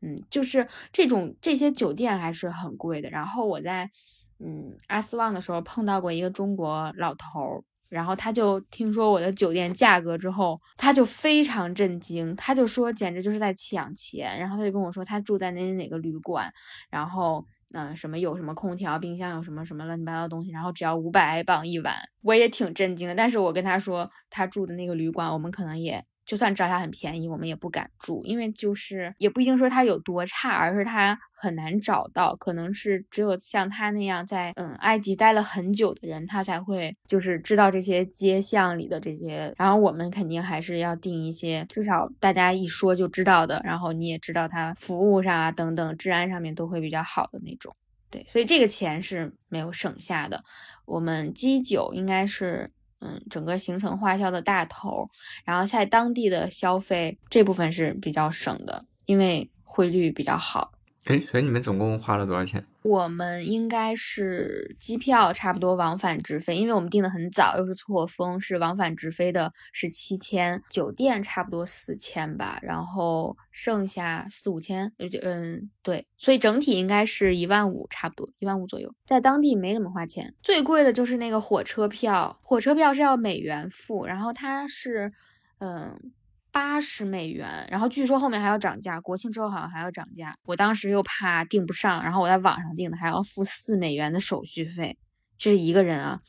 [0.00, 3.10] 嗯，就是这种这些酒店还是很贵的。
[3.10, 3.90] 然后我在
[4.38, 14.38] 嗯阿斯旺的时候碰到过一个中国老头儿，然后他就听说我的酒店价格之后，他就非常震惊，他就说简直就是在抢钱。
[14.38, 16.52] 然后他就跟我说他住在哪哪个旅馆，
[16.90, 21.96] 然后嗯什么有什么空调、冰箱有什么什么乱七八糟的东西，然后只要五百磅一晚。
[22.22, 26.04] 我也挺震惊的，但是我跟他说他住的那个旅馆，我们可能也。
[26.28, 32.36] 就算知道它很便宜，我们也不敢住，因为就是也不一定说它有多差，而是它很难找到。
[32.36, 39.50] 可能是只有像他那样在嗯埃及待了很久的人，他才会就是知道这些街巷里的这些。
[39.56, 47.72] 然后我们肯定还是要订一些至少大家一说就知道的，然后你也知道它服务上啊等等治安上面都会比较好的那种。
[48.10, 50.38] 对，所以这个钱是没有省下的。
[50.84, 52.68] 我们基酒应该是。
[53.00, 55.06] 嗯，整个行程花销的大头，
[55.44, 60.72] 然后在当地的消费这部分是比较省的，因为汇率比较好。
[61.08, 62.62] 哎，所以你们总共花了多少钱？
[62.82, 70.62] 我们应该是机票差不多往返直飞，因为我们订的很早，又是错峰，是往返直飞的，是七千。
[70.68, 78.92] 酒店差不多四千吧，然后剩下四五千，就嗯对，所以整体应该是一万五，差不多一万五左右。
[79.06, 85.10] 在当地没怎么花钱，最贵的就是那个火车票，火车票是要美元付，然后它是
[85.60, 85.98] 嗯。
[86.50, 90.34] 八十美元，然后据说后面还要涨价，国庆之后好像还要涨价。
[90.44, 94.96] 我当时又怕订不上，然后我在网上订的，还要付四美元的手续费，
[95.36, 96.20] 这是一个人啊，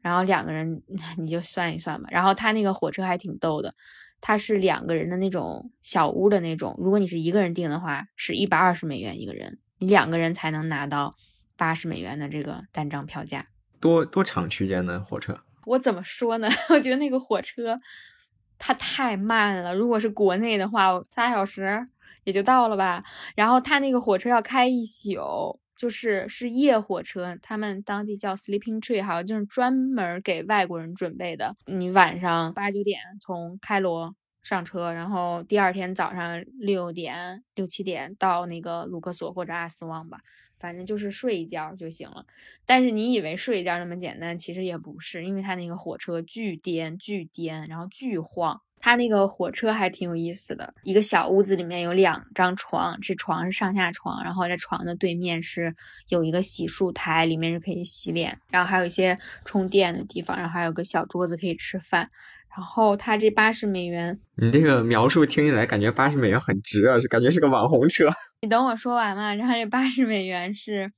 [0.00, 0.82] 然后两个人
[1.16, 2.08] 你就算一算吧。
[2.10, 3.72] 然后他那个火车还挺逗的，
[4.20, 11.14] 他是两个人的那种小屋的那种，如果你是一个人订的话，是一百二十美元一个人，你两个人才能拿到
[11.56, 13.44] 八十美元的这个单张票价。
[13.78, 15.40] 多多长区间的火车？
[15.64, 16.48] 我怎么说呢？
[16.70, 17.80] 我觉得那个火车。
[18.60, 21.88] 它太慢了，如果是国内的话，仨小时
[22.24, 23.02] 也就到了吧。
[23.34, 31.54] 然后它那个火车要开一宿，就是是夜火车，他们当地叫 sleeping train，好像就是专门给外国人准备的。
[31.66, 40.18] 你晚上八九点从开罗上车，然后第二天早上六点六七点到那个卢克索或者阿斯旺吧。
[40.60, 42.24] 反正就是睡一觉就行了，
[42.66, 48.60] 但是你以为睡一觉那么简单，其实也不是，因为它那个火车巨颠巨颠，然后巨晃。
[48.82, 55.74] 它那个火车还挺有意思的，一个小屋子里面有两张床，这床是上下床，然后在床的对面是
[56.08, 62.10] 有一个洗漱台，里面是可以洗脸，然后还有一些充电的地方，然后还有个小桌子可以吃饭。
[62.56, 68.10] 然后它这八十美元，你这个描述听起来感觉八十美元很值啊，是感觉是个网红车。
[68.42, 70.88] 你等我说完嘛，然后这八十美元是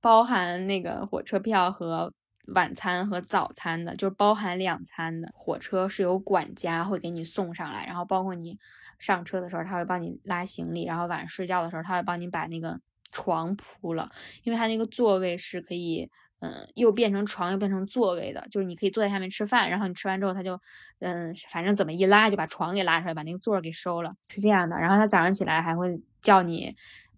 [0.00, 2.12] 包含那个火车票和
[2.54, 5.28] 晚餐和早餐的，就是包含两餐的。
[5.34, 8.56] 火车是有管家会给你送上来，然后包括你
[8.98, 12.78] 上车的时候，他会帮你拉行李，然后晚上睡觉的时候，他会帮你把那个
[13.10, 14.06] 床铺了，
[14.44, 16.08] 因为他那个座位是可以。
[16.42, 20.58] 嗯，又变成床，又变成座位的，就是你可以坐在下面吃饭，然后你吃完之后，他就，
[20.98, 24.76] 嗯，反正怎么一拉就把床给拉出来，把那个座给收了，是这样的。
[24.78, 26.68] 然后他早上起来还会叫你，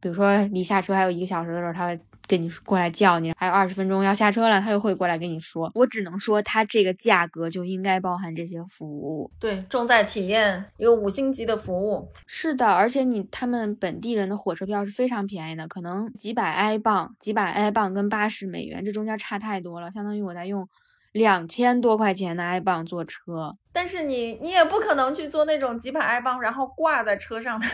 [0.01, 1.99] 比如说离下车还有一个小时的时候，他会。
[2.27, 5.71] 跟你过来叫你，还有二十分钟要下车了，他就会过来跟你说。
[5.75, 9.31] 我只能说，他这个价格就应该包含这些服务。
[9.39, 12.09] 对，重在体验，一个五星级的服务。
[12.27, 20.67] 是的，而且你他们本地人的火车票是非常便宜的，可能几百埃镑，几百埃镑跟八十美元这中间差太多了，相当于我在用。
[21.13, 27.65] 两千多块钱的埃镑坐车，但是你你也不可能去坐那种几百埃镑然后挂在车上的。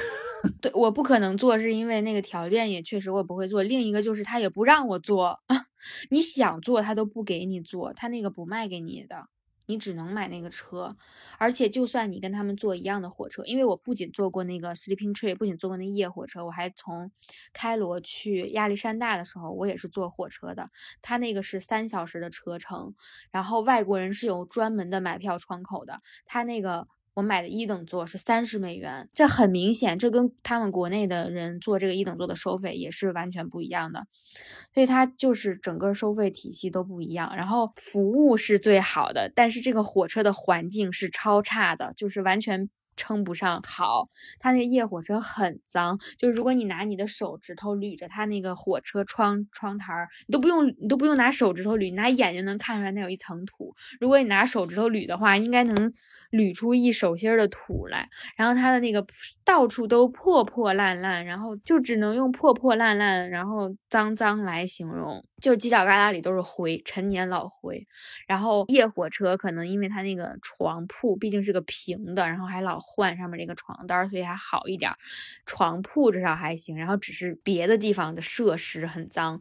[0.61, 3.63] 对，我不可能坐，是因为那个条件也确实我不会坐。
[3.63, 5.37] 另一个就是他也不让我坐，
[6.11, 9.23] 你想坐他都不给你坐，他那个不卖给你的。
[9.67, 10.97] 你只能买那个车，
[11.39, 17.13] 而且就算你跟他们坐一样的火车，因为我不仅坐过那个 Sleeping Train，不仅坐过那夜火车，我还从
[17.53, 20.67] 开罗去亚历山大的时候，我也是坐火车的。
[21.03, 22.97] 他那个是三小时的车程，
[23.31, 26.85] 然后外国人是有专门的买票窗口的，他那个。
[27.21, 34.07] 我买的一等座是三十美元，这很明显，这跟他们国内的人坐这个一等座的收费也是完全不一样的，
[34.73, 37.37] 所以它就是整个收费体系都不一样。
[37.37, 42.71] 然后服务是最好的，但是这个火车的环境是超差的，就是完全
[43.01, 44.05] 称不上好。
[44.39, 53.75] 它那夜火车很脏，就是如果你拿你的手指头捋着它那个火车窗窗台儿，你都不用你都不用拿手指头捋，你拿眼睛能看出来那有一层土。
[53.99, 55.93] 如果你拿手指头捋的话，应该能
[56.33, 58.07] 捋出一手心的土来。
[58.37, 59.05] 然后它的那个
[59.45, 65.25] 到处都破破烂烂，然后就只能用破破烂烂，然后脏脏来形容。
[65.41, 67.83] 就犄角旮旯里都是灰，陈年老灰。
[68.27, 74.91] 然后夜火车可能因为它那个床铺毕竟是个平的，然后还老换上面这个床单，所以还好一点。
[75.47, 79.41] 床铺至少还行，然后只是别的地方的设施很脏。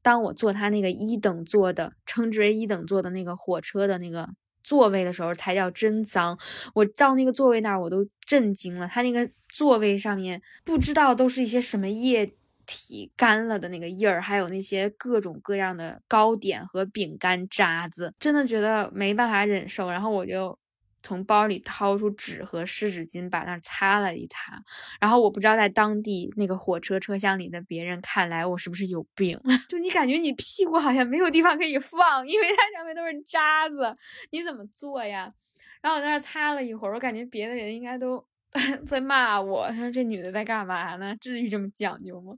[0.00, 4.28] 当我坐他那个一等座的，称之为一等座的那个火车的那个
[4.64, 6.38] 座位的时候，才叫真脏。
[6.74, 8.88] 我到那个座位那儿，我都震惊了。
[8.88, 12.34] 他那个座位上面不知道都是一些什么液
[12.66, 19.88] 体干了的那个印儿，还有那些各种各样的糕点和饼干渣子，真的觉得没办法忍受。
[19.88, 20.58] 然后我就
[21.06, 24.60] 从包里掏出纸和湿纸巾，把那儿擦了一擦。
[25.00, 33.96] 然后我不知道在当地那个火车车厢里的别人看来我是不是有病， 就你感觉你屁股好像没有地方可以放，因为它上面都是渣子，
[34.32, 35.32] 你怎么做呀？
[35.80, 38.24] 然后我在那儿擦了一会儿，我感觉别的人应该都
[38.84, 41.14] 在骂我，说这女的在干嘛呢？
[41.20, 42.34] 至于这么讲究吗？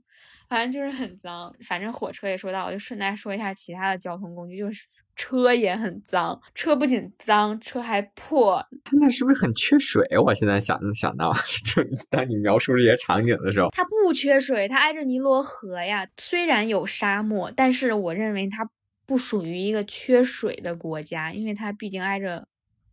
[0.47, 1.53] 反正就是很脏。
[1.65, 4.85] 反正火车也说到，我就顺带说一下其他的交通工具，就是
[5.19, 8.65] 车也很脏，车不仅脏，车还破。
[8.85, 10.01] 它那是不是很缺水？
[10.25, 11.33] 我现在想想到，
[11.65, 16.07] 就当你描述这些场景的时候，它不缺水，它挨着尼罗河呀。
[16.17, 18.69] 虽然有沙漠，但是我认为它
[19.05, 22.47] 不属于一个缺水的国家，因为它毕竟挨着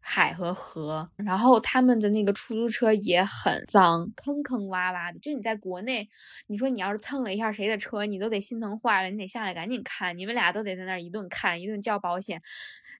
[0.09, 1.05] 海和河。
[1.17, 5.19] 然后他们的那个出租车也很脏，坑坑洼洼的。
[5.19, 6.09] 就你在国内，
[6.47, 12.41] 你说你要是蹭了一下谁的车，你都得心疼坏了，你得下来赶紧看，你们俩都得在那儿一顿看，一顿交保险。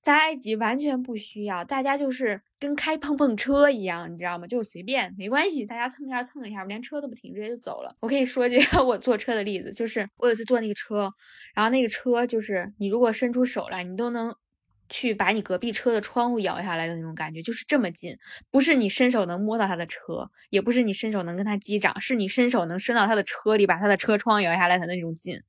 [0.03, 4.47] 在埃及完全不需要，大家就是跟开碰碰车一样，你知道吗？
[4.47, 7.97] 就随便没关系，大家蹭一下蹭一下，连车都不停，直接就走了。
[8.01, 11.11] 我可以说这个 我坐车的例子，就是我有次坐那个车，
[11.55, 14.33] 然后那个车就是你如果伸出手来，你都能
[14.89, 18.17] 去把你隔壁车的窗户摇下来的那种感觉，就是这么近，
[18.51, 25.41] 不是你伸手能摸到他的车，也不是你伸手能跟他击掌，是你伸手能伸到他的车里，把他的车窗摇下来的那种近。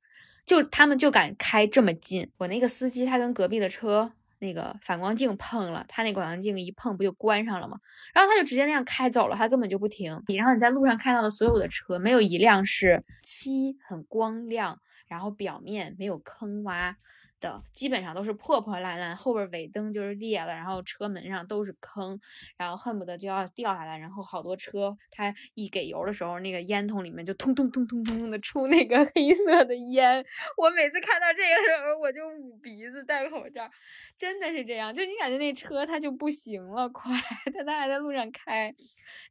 [0.46, 4.12] 就他们就敢开这么近，我那个司机他跟隔壁的车。
[4.40, 7.76] 那个反光镜碰了，他那个反光镜一碰不就关上了吗？
[8.14, 10.12] 然后他就直接那样开走了，他根本就不停。
[10.36, 16.94] 然后你在路上看到的所有的车，没有一辆是漆很光亮，然后表面没有坑洼
[17.40, 22.18] 的，基本上都是破破烂烂，后边尾灯就是裂了，然后车门上都是坑，
[22.56, 23.98] 然后恨不得就要掉下来。
[23.98, 30.24] 然后好多车，它一给油的时候，那个烟筒里面就通通通通通的出那个黑色的烟。
[30.56, 33.68] 我每次看到这个时候，我就捂鼻子，戴口罩。
[34.16, 37.12] 真的是这样，就你感觉那车它就不行了，快，
[37.54, 38.74] 它它还在路上开，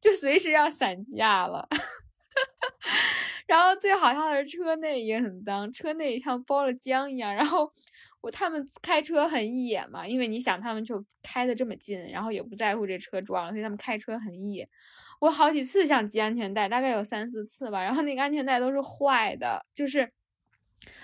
[0.01, 1.67] 就随时要散架了。
[3.45, 7.33] 然后最好笑的是车内也很脏，车内像包了浆一样。
[7.33, 7.71] 然后
[8.21, 14.67] 我他们开车很野嘛，因为你想他们就开的这么近，然后也不在乎这车撞了，所以他们开车很野。
[15.19, 20.11] 我好几次想系安全带，大概有三四次吧，然后那个安全带都是坏的，就是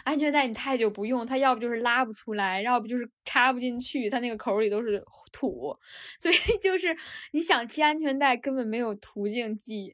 [0.04, 5.76] 安全带你太久不用，它要不就是拉不出来，要不就是插不进去，它那个口里都是土，
[6.20, 6.96] 所以就是
[7.32, 9.92] 你想系安全带根本没有途径系。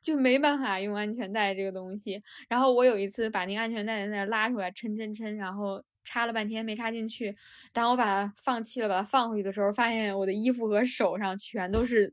[0.00, 2.22] 就没办法用安全带这个东西。
[2.48, 7.36] 然后我有一次把那个安全带在那拉出来，抻抻抻，然后插了半天没插进去。
[7.72, 12.12] 当我把它放弃了，把它放回去的时候，发现我的衣服和手上全都是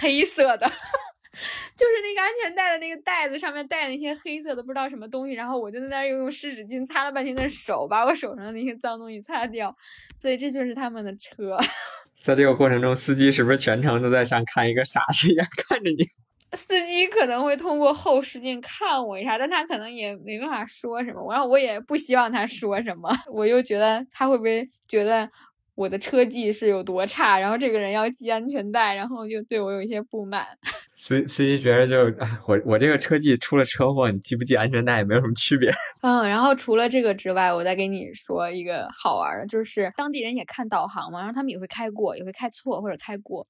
[0.00, 0.66] 黑色的，
[1.76, 5.32] 就是那个安全带的那个带子上面带那些黑色的不知道什么东西。
[5.32, 9.76] 然后我就在那又用湿纸巾擦了半天的手，把我手上的那些脏东西擦掉。
[10.18, 11.58] 所以这就是他们的车。
[12.22, 16.06] 在这个过程中，司机是不是全程都在像看一个傻子一样看着你？
[16.54, 21.32] 司机可能会通过后视镜看我一下，但他可能也没办法说什么。
[21.32, 25.28] 然后我也不希望他说什么， 我又觉得他会不会觉得
[25.74, 30.46] 我的车技是有多差，然后这个人要系安全带，然后就对我有一些不满。
[30.94, 31.98] 司司机觉得就
[32.46, 35.68] 我我这个车技出了车祸，你系不系安全带也没有什么区别。
[36.02, 43.44] 嗯，然后除了这个之外，我再给你说一个好玩的，就是当地人也看导航嘛，然后他们也会开过，也会开错或者开过。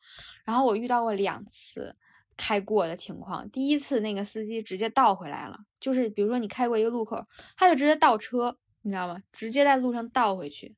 [0.46, 1.94] 然后我遇到过两次。
[2.42, 7.22] 开过的情况，第一次那个司机直接倒回来了，就是比如说你开过一个路口，
[7.56, 9.22] 他就直接倒车，你知道吗？
[9.30, 10.74] 直接在路上倒回去，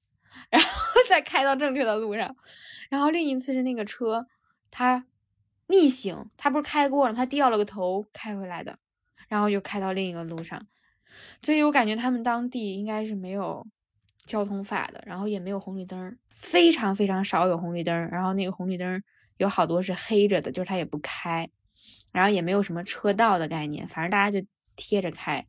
[0.50, 0.68] 然后
[1.08, 2.36] 再开到正确的路上。
[2.90, 4.26] 然后另一次是那个车，
[4.70, 5.06] 他
[5.68, 8.78] 逆行，他不是开过了，他掉了个头开回来的，
[9.28, 10.66] 然后又开到另一个路上。
[11.40, 13.66] 所以我感觉他们当地应该是没有
[14.26, 19.02] 交通法的，然后也没有红绿灯，非常非常少有红绿灯，然后那个红绿灯。
[19.38, 21.48] 有好多是黑着的，就是它也不开，
[22.12, 25.44] 然后也没有什么车道的概念，反正大家就贴着开。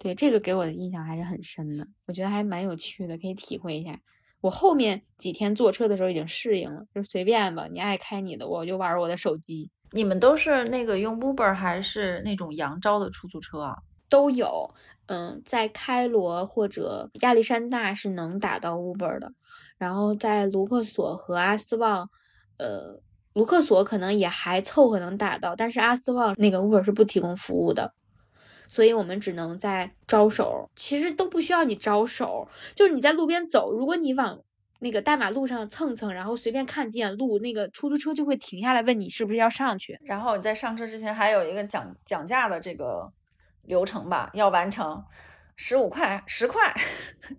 [0.00, 3.98] 对这个给我的印象还是很深的，我觉得还蛮有趣的，可以体会一下。
[4.40, 9.70] 我后面几天坐车的时候已经适应了，就随便吧，你爱开你的，我就玩我的手机。
[9.92, 13.76] 你们都是那个用 Uber 还是那种扬招的出租车啊？
[14.08, 14.74] 都有，
[15.06, 19.32] 嗯，在开罗或者亚历山大是能打到 Uber 的，
[19.78, 22.10] 然后在卢克索和阿斯旺，
[22.56, 23.00] 呃，
[23.34, 27.94] 卢克索可能也还凑合能打到，但是阿斯旺那个 Uber 是不提供服务的。
[28.68, 34.40] 所以我们只能在招手，其实都不需要你招手，就是你在路边走，如果你往
[34.78, 39.98] 那个大马路上蹭蹭，然后随便看几眼路，那个出租车就会停下来问你是不是要上去。
[40.04, 43.12] 然后你在上车之前还有一个讲讲价的这个
[43.64, 45.04] 流程吧，要完成
[45.56, 46.72] 十五块、十块、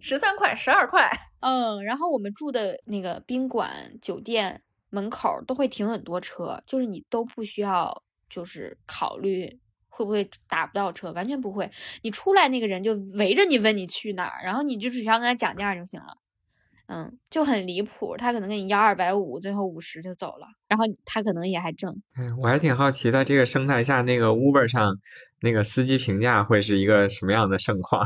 [0.01, 1.09] 十三块、十二块。
[1.39, 3.71] 嗯，然后我们住的那个宾馆
[4.01, 4.61] 酒店
[4.91, 9.59] 门口都会停很多车，就是你都不需要就是考虑。
[9.93, 11.11] 会不会打不到车？
[11.11, 11.69] 完全不会，
[12.01, 16.15] 你出来那个人就围着你问你去哪儿，然后你就只需要跟他讲价就行了。
[16.87, 21.93] 嗯，就很离谱，他可能跟你要二百五，最后五十就走了，然后他可能也还挣。
[22.17, 24.97] 嗯，我还挺好奇，在这个生态下，那个 Uber 上
[25.41, 28.01] 那个司机评价会是一个什么样的盛况？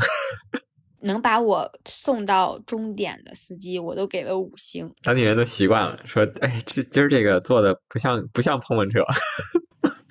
[1.00, 4.90] 能把我送到终点的司机，我都给了五星。
[5.02, 9.00] 当地人都习惯了，说，哎，这今儿这个坐的不像不像碰碰车。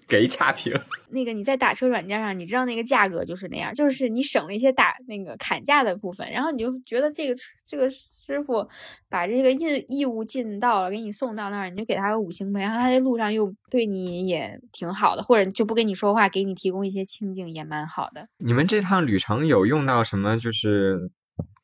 [0.08, 0.74] 给差评。
[1.10, 7.36] 那个你在打车软件上，你知道那个价格就是那样，就是你省了一些打那个砍价的部分，然后你就觉得这个
[7.66, 8.68] 这个师傅
[9.10, 12.62] 把这个义义务尽到了，给你送到那儿，你就给他个五星呗。
[12.62, 18.28] 然后他在路上又对你也挺好的，或者就不跟你说话，给你提供一些清静，也蛮好的。
[18.38, 20.38] 你们这趟旅程有用到什么？
[20.38, 21.10] 就是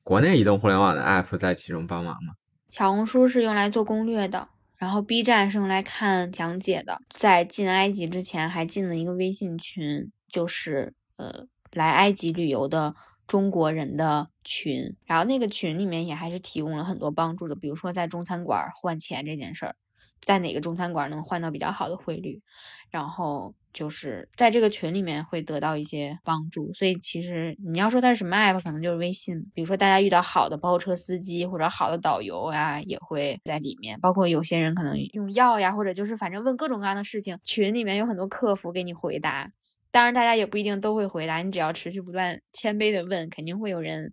[0.03, 2.33] 国内移动互联网的 app 在其中帮忙吗？
[2.69, 4.47] 小红书是用来做攻略的。
[4.81, 12.95] 然后 B 站是用来看讲解的，在进埃及之前还进了一个微信群，就是呃来埃及旅游的
[13.27, 14.95] 中国人的群。
[15.05, 19.75] 然后那个群里面也还是提供了很多帮助的，比如说在中餐馆换钱这件事儿，
[20.21, 22.41] 在哪个中餐馆能换到比较好的汇率，
[22.89, 23.53] 然后。
[23.73, 29.41] 就是在这个群里面会得到一些帮助，所以其实你要说它是什么 app，可能就是微信。
[29.53, 33.97] 比如说大家遇到好的包车司机或者好的导游呀，也会在里面。
[34.01, 39.49] 包括有些人可能用药呀，或者就是反正问各种各样的事情，群里面有很多客服给你回答。
[39.89, 44.11] 当然大家也不一定都会回答，你只要持续不断谦卑的问，肯定会有人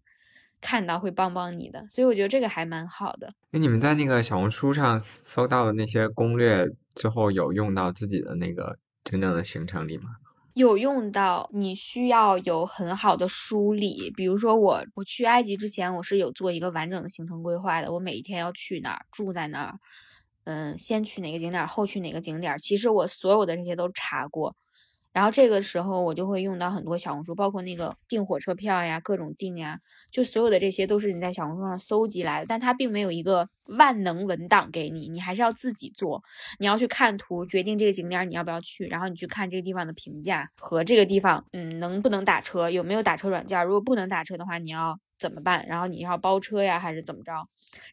[0.61, 1.87] 看到会帮帮你的。
[1.89, 3.33] 所以我觉得这个还蛮好的。
[3.51, 8.79] 那你们在那个小红书上搜到的那些攻略，最后有用到自己的那个？
[9.05, 10.11] 真正的行程里吗？
[10.53, 14.13] 有用到，你需要有很好的梳理。
[14.15, 17.91] 比如说，我我去埃及之前，我是有做一个完整的行程规划的。
[17.91, 19.79] 我每一天要去哪儿，住在哪儿，
[20.45, 22.59] 嗯，先去哪个景点，后去哪个景点。
[22.59, 24.55] 其实我所有的这些都查过。
[25.13, 29.79] 然后这个时候我就会用到很多小红书，包括那个订火车票呀，各种订呀，
[30.13, 36.23] 就所有的这些都是你在小红书上搜集来的，但它并没有一个万能文档给你，你还是要自己做。
[36.59, 43.65] 你要去看图，决定这个景点你要不要去，然后你去看这个地方的评价和这个地方，嗯，能不能打车，有没有打车软件。
[43.65, 44.99] 如果不能打车的话，你要。
[45.19, 45.67] 怎么办？
[45.67, 47.33] 然后你要包车呀，还是怎么着？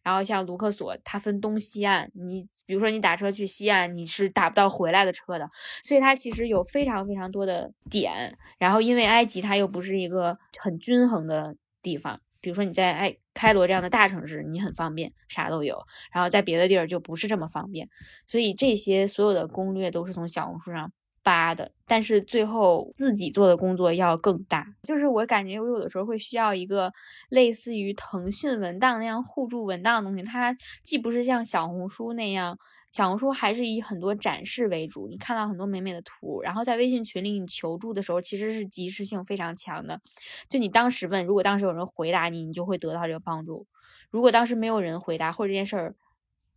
[0.03, 5.49] 然后像卢克索，它分东西岸，你比如说你打车去西岸，你是打不到回来的车的，
[5.84, 8.38] 所以它其实有非常非常多的点。
[8.57, 15.76] 然后因为埃及它又不是一个很均衡的地方，比如说你在埃开罗这样的大城市，你很方便，啥都有；
[16.13, 17.89] 然后在别的地儿就不是这么方便，
[18.26, 20.91] 所以这些所有的攻略都是从小红书上。
[21.26, 24.65] 发的，但是最后自己做的工作要更大。
[24.84, 26.93] 就是我感觉我有的时候会需要一个
[27.30, 32.57] 类似于腾讯文档那样互助文档的东西，它既不是像小红书那样，
[32.91, 39.99] 小红书还是以很多展示为主，你看到很多美美的图，然后在微信群里你求助的时候，其实是及时性非常强的。
[40.47, 43.65] 就你当时问，如果当时有人回答你，你就会得到这个帮助；
[44.11, 45.95] 如果当时没有人回答，或者这件事儿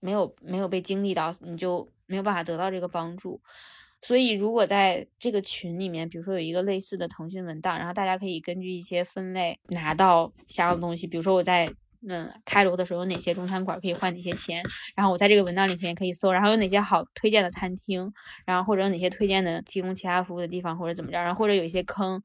[0.01, 3.41] 没有没有被经历到，你就没有办法得到这个帮助。
[4.01, 11.07] 所以，如果在这个群里面，比如说有一个类似的腾讯文档，然后大家可以根据一些分类拿到想要的东西。
[11.07, 11.69] 比如说我在
[12.09, 14.63] 嗯开罗的时候有哪些中餐馆可以换哪些钱，
[14.95, 18.13] 然后我在这个文档里面可以搜，然后有哪些好推荐的餐厅，
[18.47, 22.23] 然后或者有哪些推荐的提供其他服务的地方，或者怎么着，然后或者有一些坑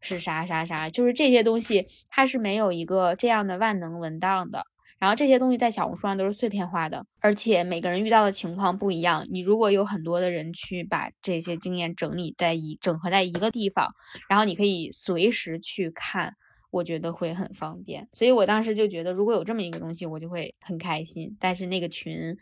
[0.00, 4.64] 是啥啥啥，就是这些东西它是没有一个这样的万能文档的。
[5.00, 9.26] 然后这些东西在小红书上都是碎片化的，而且每个人遇到的情况不一样。
[9.30, 13.88] 你如果有很多的人去把这些经验整理在一整合在一个地方，
[14.28, 16.36] 然后你可以随时去看，
[16.70, 18.06] 我觉得会很方便。
[18.12, 21.34] 所以我当时就觉得，如果有这么一个东西，我就会很开心。
[21.40, 22.36] 但是那个群，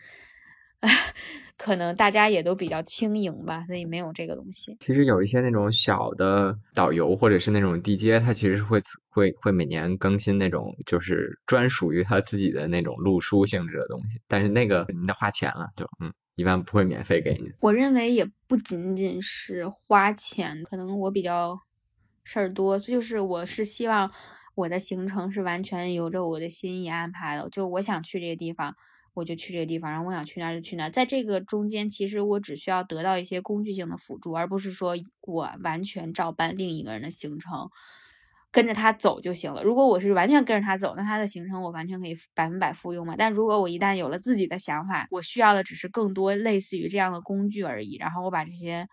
[1.56, 4.76] 可能大家也都比较轻盈吧，所以没有这个东西。
[4.78, 17.50] 其实有一些那种小的导游或者是那种地接，他其实是会会会每年更新那种就是专属于他自己的那种路书性质的东西，但是那个你得花钱了，就嗯，一般不会免费给你。
[17.60, 21.58] 我认为也不仅仅是花钱，可能我比较
[22.22, 24.08] 事儿多，就是我是希望
[24.54, 28.76] 我的行程是完全由着我的心意安排的，就我想去这个地方。
[29.18, 30.88] 我就去这个地方，然后我想去哪就去哪。
[30.88, 37.68] 在这个中间，其实我只需要得到一些工具性的辅助，而不是说我完全照搬另一个人的行程，
[38.50, 39.62] 跟着他走就行了。
[39.62, 43.14] 如果我是完全跟着他走，那他的行程我完全可以百分百复用嘛。
[43.18, 47.96] 但如果我一旦有了自己的想法，我需要的只是更多类似于这样的工具而已。
[47.96, 48.88] 然后我把这些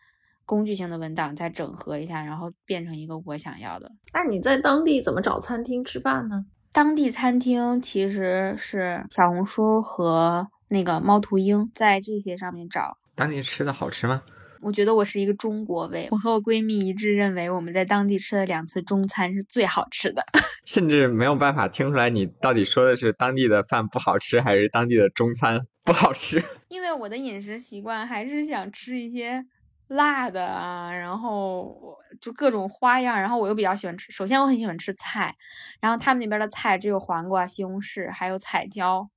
[0.45, 3.91] 工具性的文档再整合一下，然后变成一个我想要的。
[4.13, 6.45] 那你在当地怎么找餐厅吃饭呢？
[6.75, 12.97] 当地餐厅其实是小红书和那个猫头鹰在这些上面找。
[13.15, 14.21] 当地吃的好吃吗？
[14.59, 20.21] 我觉得我是一个中国胃，我和我闺蜜一致认为我们在当地吃了两次中餐是最好吃的，
[20.65, 26.43] 甚至没有办法听出来你到底说的是当地的饭不好吃，还是当地的中餐不好吃。
[26.67, 29.45] 因为我的饮食习惯还是想吃一些。
[29.87, 34.11] 辣的啊，然后就各种花样，然后我又比较喜欢吃。
[34.11, 35.35] 首先我很喜欢吃菜，
[35.79, 39.07] 然后他们那边的菜只有黄瓜、西红柿还有彩椒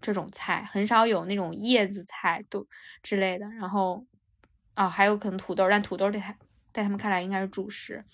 [0.00, 2.66] 这种菜，很少有那种叶子菜都
[3.02, 3.46] 之类的。
[3.58, 4.04] 然后
[4.74, 6.20] 啊，还有可能土豆，但土豆在
[6.72, 8.04] 在他们看来应该是主食。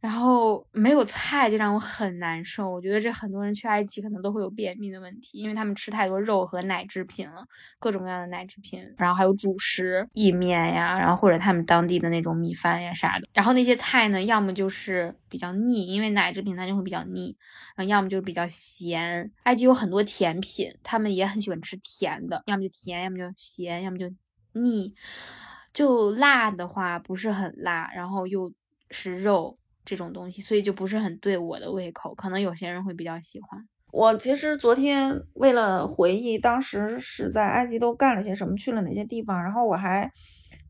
[0.00, 7.44] 然后没有菜就让我很难受，我觉得这很多人去埃及可能都会有便秘的问题，因为他们吃太多肉和奶制品了，
[7.78, 13.28] 各种各样的奶制品，然后还有主食，意面呀，然后或者他们当地的那种米饭呀啥的。
[13.34, 17.36] 然后那些菜呢，要么就是比较腻，因为奶制品它就会比较腻，
[17.76, 19.30] 然后要么就是比较咸。
[19.42, 24.10] 埃及有很多甜品，他们也很喜欢吃甜的，要么就甜，要么就咸，要么就
[24.54, 24.94] 腻。
[25.74, 28.50] 就辣的话不是很辣，然后又
[28.90, 29.54] 是肉。
[29.90, 32.14] 这种东西，所以就不是很对我的胃口。
[32.14, 33.60] 可能有些人会比较喜欢。
[33.90, 40.08] 我其实昨天为了回忆当时是在埃及都干了些什么，去了哪些地方，然后我还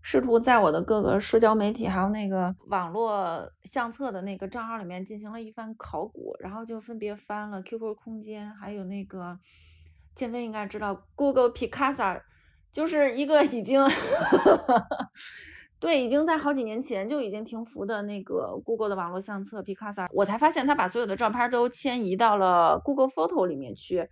[0.01, 9.39] 试图在我的各个社交媒体还有那个网络相册的那个账号里面进行了一番考古，然后就分别翻了 QQ 空间，还有那个
[10.15, 12.23] 建飞应该知道 Google Picasa，
[12.73, 13.85] 就是一个已经。
[15.81, 24.07] 对，已经在好几年前就已经停服的那个 Google 的网络相册 Picasa，我才发现他把所有的照片都迁移到了 Google Photo 里面去，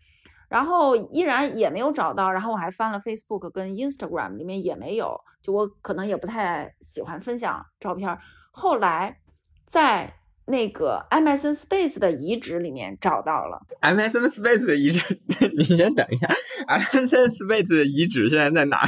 [0.49, 2.33] 然后依然也没有找到。
[2.33, 5.21] 然后我还翻了 Facebook 跟 Instagram，里面也没有。
[5.43, 8.19] 就我可能也不太喜欢分享照片。
[8.51, 9.19] 后来
[9.67, 10.15] 在
[10.47, 13.61] 那个 Amazon Space 的遗址里面找到了。
[13.83, 15.21] Amazon Space 的遗址，
[15.57, 16.27] 你先等一下
[16.67, 18.81] ，Amazon Space 的遗址现在在哪？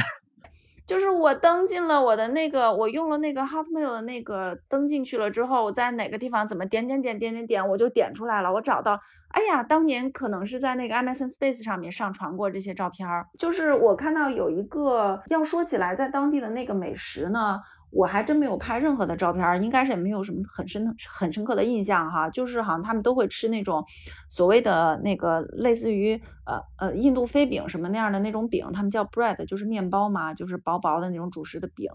[0.85, 8.51] 就是我登进了我的那个，我用了那个 Hotmail 的那个登进去了之后，我在哪个地方怎么点点点点点点，我就点出来了。
[8.51, 13.27] 我找到，哎呀，当年可能是在那个 Amazon Space 上面上传过这些照片儿。
[13.37, 17.61] 就是我看到有一个，要说起来，在当地的那个美食呢。
[17.91, 22.29] 我还真没有拍任何的照片，应该是也没有什么很深很深刻的印象哈。
[22.29, 23.85] 就是好像他们都会吃那种
[24.29, 31.91] 所谓的那个类似于呃呃印度飞饼什么那样的那种饼，他们叫 bread，就是面包嘛，就是薄薄的那种主食的饼。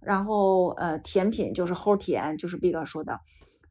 [0.00, 3.20] 然后呃甜品就是齁甜，就是 Big 说的。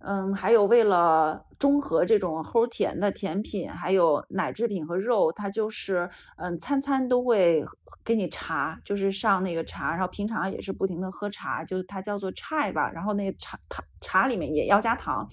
[0.08, 7.66] 嗯，还有为了中和这种齁甜的甜品，还有奶制品和肉，它就是嗯，餐餐都会
[8.04, 15.28] 给你茶，就是上那个茶，然后平常也是不停的喝茶，就是它叫做 chai 吧，然后那个茶糖茶里面也要加糖。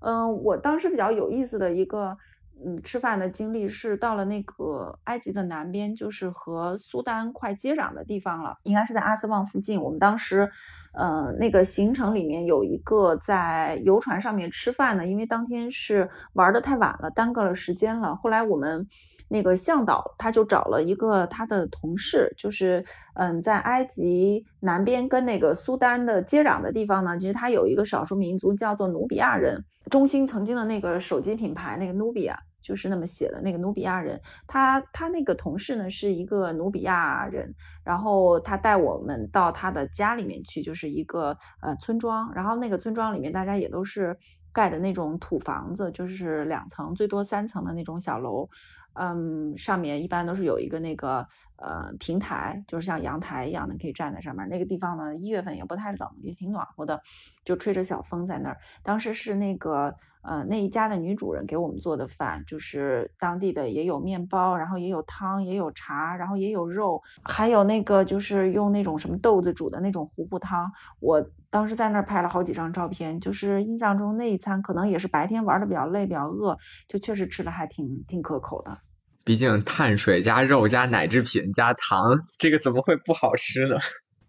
[0.00, 2.16] 嗯，我当时比较有意思的一个。
[2.62, 9.80] 嗯，吃饭的经历是到了那个埃及的南边，就是和苏丹快接壤的地方了，应该是在阿斯旺附近。
[9.80, 10.50] 我们当时，
[10.92, 18.14] 呃，那个行程里面有一个在游船上面吃饭的，因为当天是玩的太晚了，耽搁了时间了。
[18.16, 18.86] 后来我们
[19.28, 29.64] 那个向导他就找了一个他的同事，就是嗯，在埃及南边跟那个苏丹的接壤的地方呢，其实他有一个少数民族叫做努比亚人。
[29.90, 33.38] 中兴曾经的那个手机品牌，那个努比亚就是那么写的。
[33.42, 37.54] 那个努比亚人，他他那个同事呢是一个努比亚人，
[37.84, 42.32] 然后他带我们到他的家里面去，就是一个呃村庄。
[42.34, 44.16] 然后那个村庄里面大家也都是
[44.54, 48.48] 盖的那种土房子，就是两层最多三层的那种小楼。
[48.94, 51.26] 嗯，上面一般都是有一个那个
[51.56, 54.48] 呃平台，就是像阳台一样的，可以站在上面。
[54.48, 57.00] 那个地方呢，一月份也不太冷，也挺暖和的，
[57.44, 58.56] 就吹着小风在那儿。
[58.82, 70.70] 当时是那个呃那一家的女主人给我们做的饭，就是当地的也有面包，然后也有汤，也有茶，然后也有肉，还有那个就是用那种什么豆子煮的那种糊糊汤。
[70.98, 76.56] 我当时在那儿拍了好几张照片，就是印象中那一餐可能也是白天玩的比较累，比较饿，
[76.88, 78.78] 就确实吃的还挺挺可口的。
[79.24, 83.76] 毕竟碳水加肉加奶制品加糖，这个怎么会不好吃呢？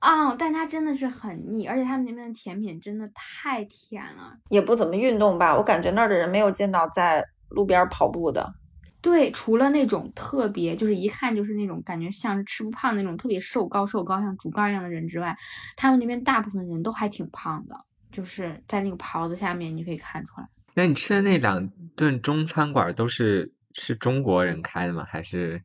[0.06, 5.56] 啊，但它真的是很腻，而且他们那边的甜品真的太甜了，也不怎么运动吧？
[5.58, 8.54] 我感觉那儿的人没有见到在路边跑步的。
[9.02, 15.36] 对，除了那种特别就是一看就是那种感觉像是吃不胖那种特别瘦高瘦高像竹竿一样的人之外，
[15.76, 17.76] 他们那边大部分人都还挺胖的，
[18.12, 20.48] 就是在那个袍子下面你可以看出来。
[20.76, 23.52] 那你吃的那两顿中餐馆都是？
[23.78, 25.06] 是中国人开的吗？
[25.06, 25.62] 还是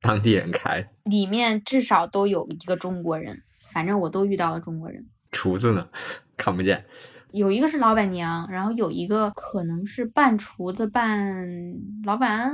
[0.00, 0.88] 当地人开？
[1.04, 3.36] 里面至少都有一个中国人，
[3.72, 5.06] 反正我都遇到了中国人。
[5.30, 5.88] 厨子呢？
[6.36, 6.84] 看不见。
[7.30, 11.46] 有一个是老板娘，然后有一个可能是半厨子半
[12.04, 12.52] 老板，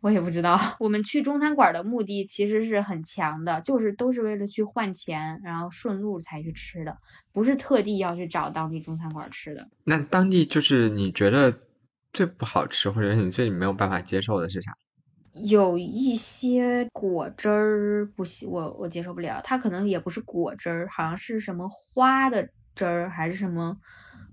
[0.00, 0.58] 我也不知道。
[0.78, 6.96] 我们去中餐馆的目的其实是很强的，就是都是为了去换钱，然后顺路才去吃的，
[7.32, 9.66] 不是特地要去找当地中餐馆吃的。
[9.84, 11.52] 那当地就是你觉得？
[12.10, 14.72] 最不好吃或者你最没有办法接受的是啥？
[15.32, 19.40] 有一些果汁儿不行，我我接受不了。
[19.44, 23.76] 它可能也不是果汁儿，好像是什么花的汁儿，还是什么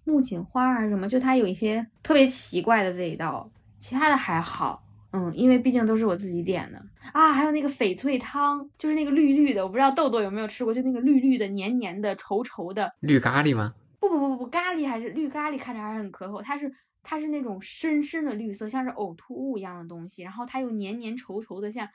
[0.03, 3.49] 木槿花还是什么，就它有一些特别奇怪的味道。
[3.77, 6.83] 其他的还好，嗯，因为毕竟都是我自己点的
[7.13, 7.31] 啊。
[7.31, 13.75] 还有那个翡翠汤，就是那个绿绿的，我不知道豆豆有没有吃过，就那个绿绿的、黏黏的、稠稠的绿咖喱吗？
[13.99, 16.41] 不不不不不，咖喱还是绿咖喱，看着还是很可口。
[16.41, 16.73] 它是。
[17.07, 21.87] 它是那种深深的绿色，像是呕吐物一样的东西，然后它又黏黏稠稠的，像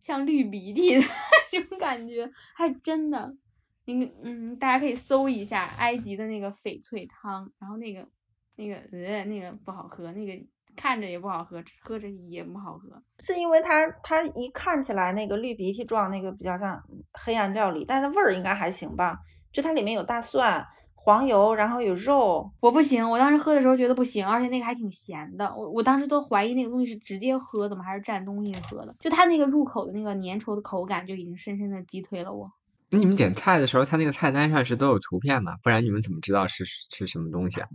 [0.00, 1.04] 像绿鼻涕的
[1.52, 3.36] 那种感觉，还真的。
[3.84, 8.08] 那个嗯，大家可以搜一下埃及的那个翡翠汤，然后那个
[8.56, 10.32] 那个呃那个不好喝，那个
[10.74, 13.02] 看着也不好喝，喝着也不好喝。
[13.20, 19.18] 是因为它它一看起来那个绿鼻涕状，那个比较像黑暗料理，但是味儿应该还行吧？
[19.52, 20.66] 就它里面有大蒜。
[21.04, 23.08] 黄油，然后有肉，我不行。
[23.10, 25.54] 我当时喝的时候觉得不行，而且那个还挺咸的。
[25.54, 28.96] 我我当时都怀疑那个东西是直接喝的吗，还是蘸东西喝的？
[29.00, 32.50] 就它那个入口的那个粘稠的口感，就已经深深的击退了我。
[32.88, 35.58] 那你们点菜的时候，它那个菜单上是都有图片吗？
[35.62, 37.68] 不然你们怎么知道是是什么东西啊？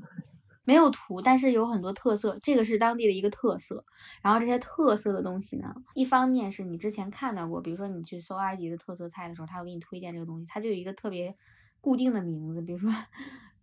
[0.65, 3.85] 没有图，但是有很多特色，这个是当地的一个特色。
[4.23, 11.35] 然后这些特色的东西呢，一方面是你之前看到过，比如说你去搜埃及的特色菜的时候，他会给你推荐这个东西，它就有一个特别。
[11.81, 12.89] 固定的名字，比如说，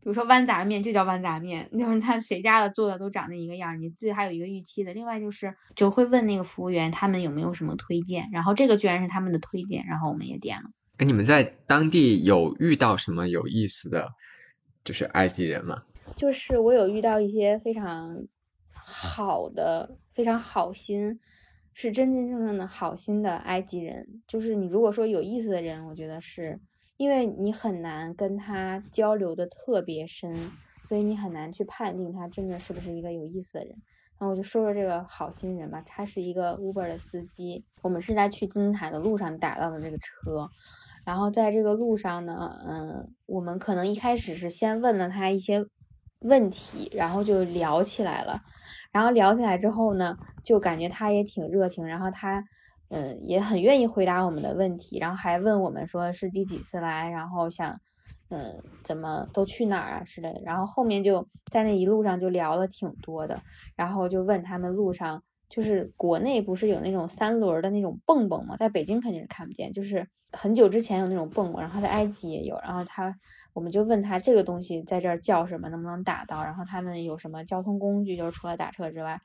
[0.00, 4.94] 比如说豌杂面就叫豌杂面，就是 他谁家的做的都长那一个样，你自己还有一个预期的。
[4.94, 10.70] 另外就是就会问那个服务员他们有没有什么推荐，然后这个居然是他们的推荐，然后我们也点了。
[10.98, 14.08] 哎，你们在当地有遇到什么有意思的，
[14.84, 15.82] 就是埃及人吗？
[16.14, 18.16] 就是我有遇到一些非常
[18.72, 21.18] 好的、非常好心，
[21.74, 24.22] 是真真正正的好心的埃及人。
[24.26, 26.58] 就是你如果说有意思的人，我觉得是。
[26.96, 30.34] 因为你很难跟他交流的特别深，
[30.88, 33.76] 所以你很难去判定他真的是不是一个有意思的人。
[34.18, 37.64] 那我就说说这个好心人吧，他是一个 Uber 的司机。
[37.82, 40.48] 我们是在去金字塔的路上打到的这个车，
[41.04, 45.66] 然后在这个路上呢，嗯，我们可能一开始是先问了他一些
[46.20, 48.40] 问题，然后就聊起来了。
[48.90, 52.42] 然后聊起来之后呢，就感觉他也挺热情，然后他。
[52.88, 57.78] 嗯，也很愿意回答我们的问题，然后还问我们说是第几次来，然后想，
[58.30, 60.40] 嗯，怎么都去哪儿啊之类的。
[60.44, 63.40] 然后后面就在那一路上就聊了挺多的，
[63.74, 68.56] 然后就问他们路上就是国内不是有那种三轮的那种蹦蹦吗？
[68.56, 72.56] 在北京肯定是看不见，就是很久之前有那种蹦蹦，然后在埃及也有。
[72.62, 73.12] 然后他
[73.56, 76.44] 我们就问他这个东西在这儿叫什么，能不能打到？
[76.44, 79.18] 然后他们有什么交通工具，就是除了打车之外。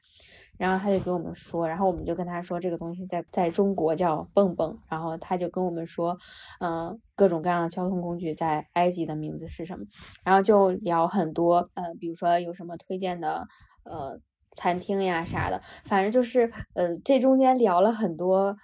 [0.58, 6.18] 然后他就跟我们说，然后我们就跟他说这个东西在在中国叫蹦蹦，然后他就跟我们说，
[6.62, 9.86] 嗯，各种各样的交通工具在埃及的名字是什么，
[10.24, 13.46] 然后就聊很多，呃，比如说有什么推荐的，
[13.84, 14.18] 呃，
[14.56, 18.56] 餐厅呀啥的，反正就是，呃，这中间聊了很多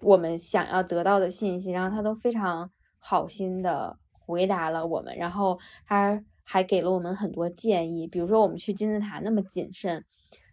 [0.00, 3.96] 我们想要得到的信息，然后他都非常好心的
[4.28, 10.04] 回答了我们，然后他还给了我们很多建议，比如说我们去金字塔那么谨慎。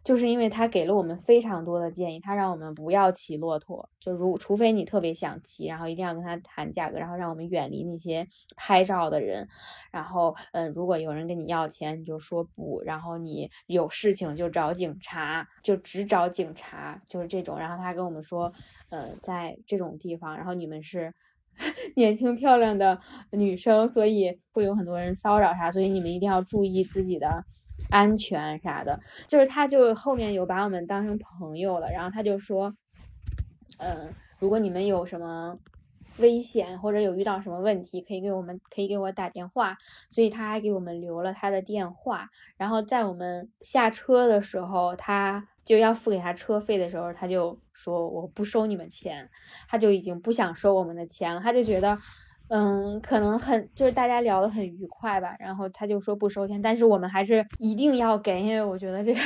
[0.05, 9.47] 就是因为他给了我们非常多的建议，他让我们不要骑骆驼，就如除非你特别想骑，然后一定要跟他谈价格，然后让我们远离那些拍照的人，
[9.91, 17.57] 然后嗯，如果有人跟你要钱，你就说不，然后你有事情就找警察，就只找警察，就是这种。
[17.57, 18.53] 然后他跟我们说，
[18.89, 21.11] 呃，在这种地方，然后你们是
[21.95, 22.99] 年轻漂亮的
[23.31, 27.45] 女生，所以会有很多人骚扰啥，所以你们一定要注意自己的。
[27.91, 31.91] 安全啥的，就是他，就后面有把我们当成朋友了。
[31.91, 32.73] 然后他就说，
[33.77, 35.55] 嗯，如果你们有什么
[36.17, 39.77] 危险或者有遇到什么问题，可以给我们，可以给我打电话。
[40.09, 42.27] 所以他还给我们留了他的电话。
[42.57, 49.29] 然后在我们下车的时候，他就要付给他车费的时候，他就说我不收你们钱，
[49.67, 51.97] 他就已经不想收我们的钱了，他就觉得。
[52.47, 59.19] 嗯，可能很就是大家聊得很愉快吧，然后他就说不收钱，但是我们还是一定要给，因为我觉得这个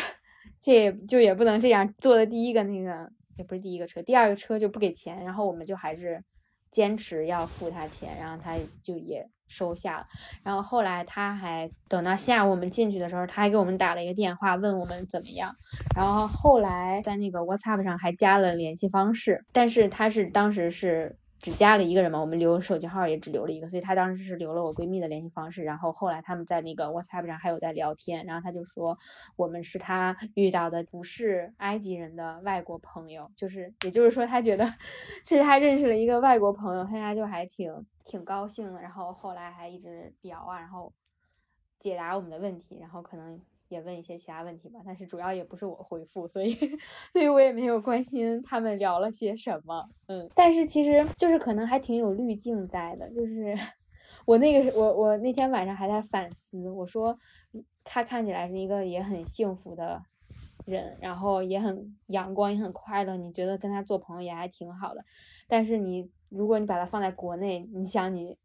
[0.61, 6.24] 这也就也不能这样，坐的第一个那个也不是第一个车，第二个车就不给钱，然后我们就还是
[6.71, 10.05] 坚持要付他钱，然后他就也收下了，
[10.43, 15.53] 然后后来他还等到下午我们进去的时候，他还给我们打了一个电话问我们怎么样，
[15.95, 21.18] 然后后来在那个 WhatsApp 上还加了联系方式，但是他是当时是。
[21.41, 25.64] 只加了一个人嘛，我们留手机号也只留了一个，所以他当时是留了我闺蜜的联系方式。
[25.64, 28.98] 然后后来他们在那个 WhatsApp 上还有在聊天，然后他就说
[29.36, 34.66] 我们是他遇到的不是埃及人的外国朋友，就是也就是说他觉得
[35.26, 38.82] 是他认识了一个外国朋友，他家就还挺挺高兴的。
[38.82, 40.91] 然后后来还一直聊啊，然后
[41.80, 43.40] 解答我们的问题，然后可能。
[43.69, 46.53] 也问一些其他问题吧，但是主要也不是我回复，所以，
[47.13, 49.89] 所以我也没有关心他们聊了些什么。
[50.07, 53.55] 嗯，但是其实就是可能还挺有滤镜在的，就是
[54.25, 57.17] 我那个我我那天晚上还在反思，我说
[57.83, 60.01] 他看起来是一个也很幸福的
[60.65, 65.03] 人，然后也很阳光，也很快乐，你觉得跟他做朋友也还挺好的，
[65.47, 66.09] 但是你。
[66.29, 68.37] 如果你把它放在国内，你想你，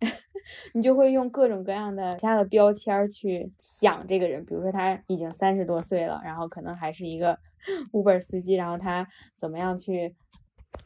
[0.73, 7.39] 你就会用各种各样的其他的标签去想这个人，比如说他已经三十多岁了，然后可能还是一个
[7.93, 9.06] Uber 司机，然后他
[9.36, 10.15] 怎么样去，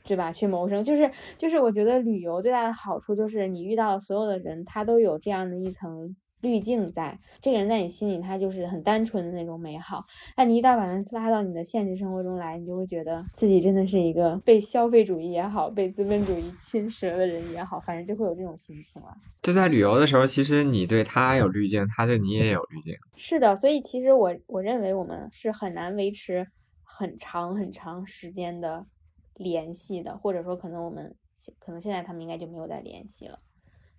[0.05, 0.31] 对吧？
[0.31, 6.17] 去谋生，就是就是，我觉得旅游最大的好处就是你遇到的所有的人，他都有这样的一层。
[6.41, 10.05] 滤镜在这个人在你心里，他就是很单纯的那种美好。
[10.37, 19.09] 但你一旦把他拉到你的现实生活中来，你就会觉得自己真的是一个被消费主义也好，被资本主义侵蚀的人也好，反正就会有这种心情了。
[19.43, 22.95] 就在旅游的时候，其实你对他有滤镜，他对你也有滤镜。
[23.17, 26.47] 是的，所以其实我我认为我们是很难维持
[26.85, 28.87] 很长很长时间的
[29.35, 31.15] 联系的，或者说可能我们
[31.59, 33.39] 可能现在他们应该就没有再联系了。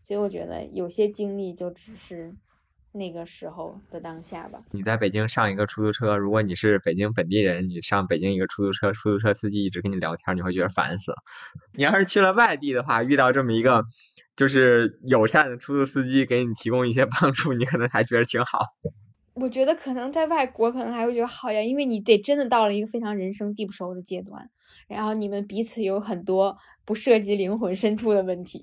[0.01, 2.33] 所以我觉得有些经历就只是
[2.91, 4.59] 那个时候的当下吧。
[4.71, 11.17] 你在北京上一个出租车，如果你是北京本地人，你上北京一个出租车，出租车司机一直跟你聊天，你会觉得烦死了。
[11.73, 13.83] 你要是去了外地的话，遇到这么一个
[14.35, 18.59] 就是友善的出租司机给你提供一些帮助，你可能还觉得挺好。
[19.35, 24.49] 我觉得可能在外国可能还会觉得好呀，因为你得真的到了一个非常人生地不熟的阶段，
[24.87, 28.59] 然后你们彼此有很多不涉及灵魂深处的问题。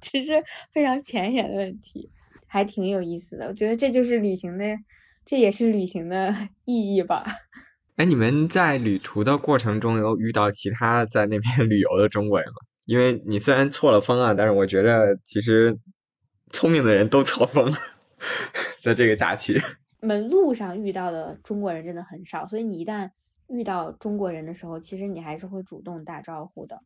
[0.00, 0.32] 其实
[0.72, 2.10] 非常浅显的问题，
[2.46, 3.46] 还挺有意思的。
[3.46, 4.64] 我觉得这就是旅行的，
[5.24, 7.24] 这也是旅行的意义吧。
[7.96, 12.54] 哎，你们在旅途的过程中有遇到其他在那边 旅游的中国人吗？
[12.86, 15.78] 因为你虽然错了峰啊，但是我觉得其实
[16.50, 17.72] 聪明的人都错峰，
[18.82, 19.60] 在这个假期。
[20.00, 23.10] 我们路上遇到的中国人真的很少，所以你一旦
[23.48, 26.80] 遇到中国人的时候，其实你还是会主动打招呼的。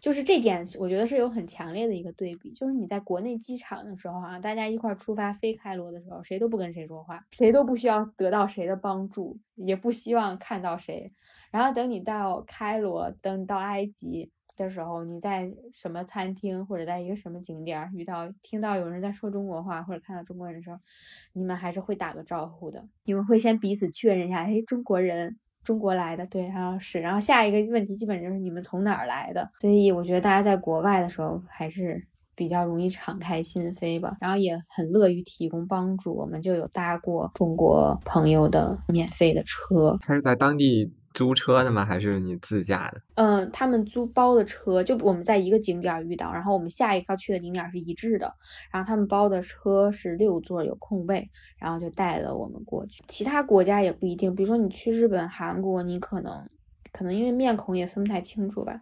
[0.00, 2.50] 就是这点，我觉得是有很强烈的一个对比。
[2.52, 11.12] 就是你在国内机场的时候啊，大家一块出发飞开罗的时候，谁都不跟谁说话，谁都不需要得到谁的帮助，也不希望看到谁。
[11.50, 20.78] 然后等你到开罗，等到埃及的时候，你在什么餐厅或者在一个什么景点遇到，听到有人在说中国话或者看到中国人的时候，
[21.32, 22.88] 你们还是会打个招呼的。
[23.04, 25.38] 你们会先彼此确认一下，哎，中国人。
[25.64, 32.00] 中国来的，对，然后是，然后下一个问题基本就是你们从哪儿来的，所以我觉得大家在国外的时候还是
[32.36, 36.14] 比较容易敞开心扉吧，然后也很乐于提供帮助。
[36.14, 40.92] 我们就有搭过中国朋友的免费的车，他是在当地。
[41.14, 41.84] 租车的吗？
[41.84, 43.00] 还是你自驾的？
[43.14, 48.30] 嗯，他们租包的车，就我们在一个景点遇到，然后我们下一个去的景点是一致的，
[48.72, 53.02] 然后他们包的车是六座有空位，然后就带了我们过去。
[53.08, 56.46] 其他国家也不一定，比如说你去日本、韩国，你可能
[56.92, 58.78] 可能因为面孔也分不太清楚吧，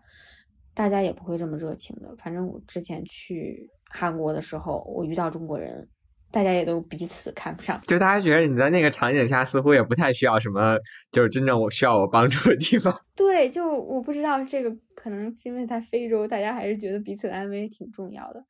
[0.74, 2.12] 大家也不会这么热情的。
[2.16, 5.86] 反正我之前去韩国的时候，我遇到中国人。
[6.32, 7.80] 大家也都彼此看不上。
[7.86, 10.76] 就大家觉得你在那个场景下似乎也不太需要什么，
[11.12, 12.98] 就是真正我需要我帮助的地方。
[13.14, 18.44] 对，就我不知道这个可能是因为在非洲，大家还是觉得彼此的安危挺重要的。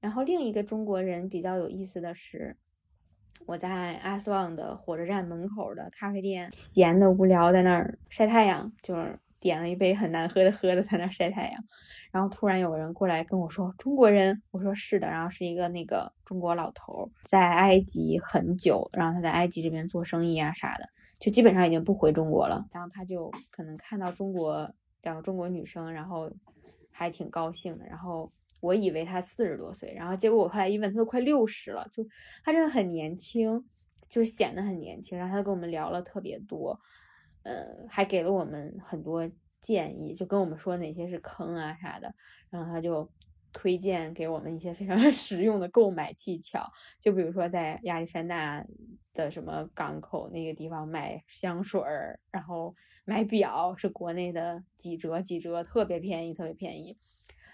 [0.00, 2.56] 然后另一个中国人比较有意思的是，
[3.46, 11.64] 我在阿斯旺的火车站门口的咖啡店，闲的无聊在那儿晒太阳，就是点了一杯很难喝的喝的在那晒太阳。
[12.10, 20.88] 然后突然有个人过来跟我说：“中国人。”我说：“是的。”然后是一个那个中国老头，在埃及很久，然后他在埃及这边做生意啊啥的，
[21.18, 22.64] 就基本上已经不回中国了。
[22.70, 24.70] 然后他就可能看到中国
[25.02, 26.30] 两个中国女生，然后
[26.90, 27.86] 还挺高兴的。
[27.86, 32.06] 然后我以为他四十多岁，然后结果我后来一问，他都快六十了，就
[32.44, 33.64] 他真的很年轻，
[34.10, 35.18] 就显得很年轻。
[35.18, 36.78] 然后他就跟我们聊了特别多，
[37.44, 39.30] 呃，还给了我们很多。
[39.62, 42.12] 建议就跟我们说哪些是坑啊啥的，
[42.50, 43.08] 然后他就
[43.52, 46.68] 推荐给我们一些非常 实用的购买技巧，
[47.00, 48.66] 就比如说在亚历山大
[49.14, 52.74] 的什么港口那个地方买香水儿，然后
[53.04, 56.98] 买表是国内的几折几折，特别便宜，特别便宜。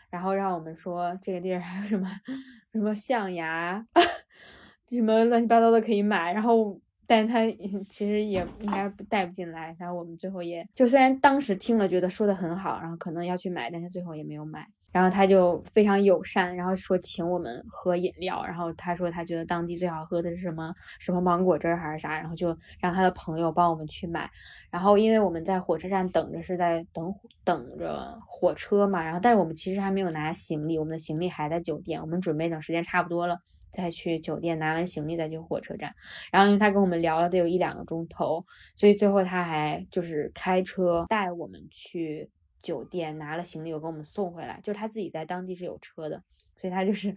[0.09, 2.09] 然后让我们说这个地儿还有什么
[2.73, 3.87] 什么象牙，
[4.89, 6.81] 什么乱七八糟的可以买，然后。
[7.09, 7.41] 但他
[7.89, 14.69] 其实也应该带不进来，然后我们最后也就虽然当时听了觉得说的很好，然后可能要去买，但是最后也没有买。
[14.91, 24.29] 然后他就非常友善，然后说请我们喝饮料，然后他说他觉得当地最好喝的是什么什么芒果汁还是啥，然后就让他的朋友帮我们去买。
[24.71, 27.15] 然后因为我们在火车站等着，是在等
[27.45, 33.39] 等着火车嘛，然后但是我们其实还没有拿行李，我们的行李还在酒店，我们准备等时间差不多了。
[33.71, 35.95] 再去酒店拿完行李再去火车站，
[36.33, 42.31] 然后因为他跟我们聊了得有一两个钟头，所以最后他还就是开车带我们去
[42.63, 46.23] 酒店拿了行李又给我们送回来，就是他自己在当地是有车的，
[46.57, 47.17] 所以他就是。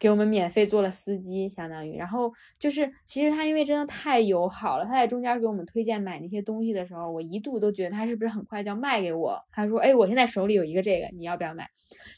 [0.00, 9.38] 给我们免费做了司机，相当于，然后就是其实他因为真的太友好了，他在中间给我们推荐买那些东西的时候，我一度都觉得他是不是很快就要卖给我。
[9.52, 11.68] 他说：“哎，我现在手里有一个这个，你要不要买？”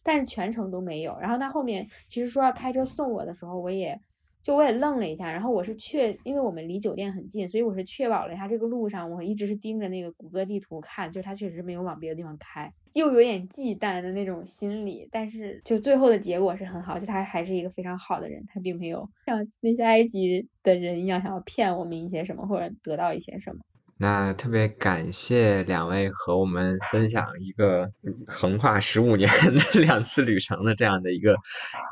[0.05, 1.19] 但是全程都没有。
[1.19, 4.01] 然后他后面其实说要开车送我的时候，我也
[4.43, 5.31] 就我也愣了一下。
[5.31, 12.73] 然后我是确，因为我们离酒店很近，所以我是确保了一下这个路上，我一直是盯着那个谷歌地图看，就是他确实没有往别的地方开。
[12.95, 23.63] 又有点忌惮的那种心理，但是就最后的结果是很好，就他还是一个非常好的人，他并没有像那些埃及的人一样想要骗我们一些什么或者得到一些什么。
[24.03, 27.89] 那特别感谢两位和我们分享一个
[28.27, 31.37] 横跨十五年的 两次旅程的这样的一个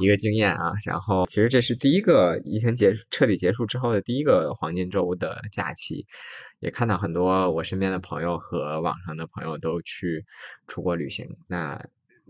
[0.01, 0.73] 一个经验啊。
[0.85, 6.05] 然后其实这是第一个疫情结彻底结束之后的第一个黄金周的假期。
[6.59, 10.27] 也看到很多我身边的朋友和网上的朋友都去
[10.67, 11.37] 出国旅行。
[11.47, 11.75] 那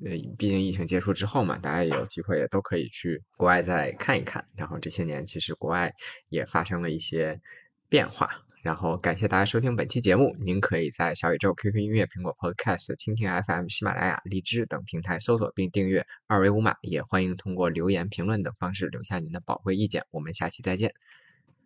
[0.05, 4.45] 呃，毕竟疫情结束之后嘛，大家也有机会也都可以去国外再看一看。
[4.57, 5.95] 然后这些年其实国外
[6.29, 7.41] 也发生了一些
[7.89, 8.29] 变化。
[8.63, 10.37] 然后感谢大家收听本期节目。
[10.39, 16.75] 您可以在小宇宙、QQ 音乐、苹果 Podcast、蜻蜓 FM、喜马拉雅、荔枝等平台搜索并订阅二维码。
[16.83, 20.05] 也欢迎通过留言、评论等方式留下您的宝贵意见。
[20.11, 20.93] 我们下期再见，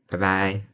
[0.09, 0.74] 拜拜。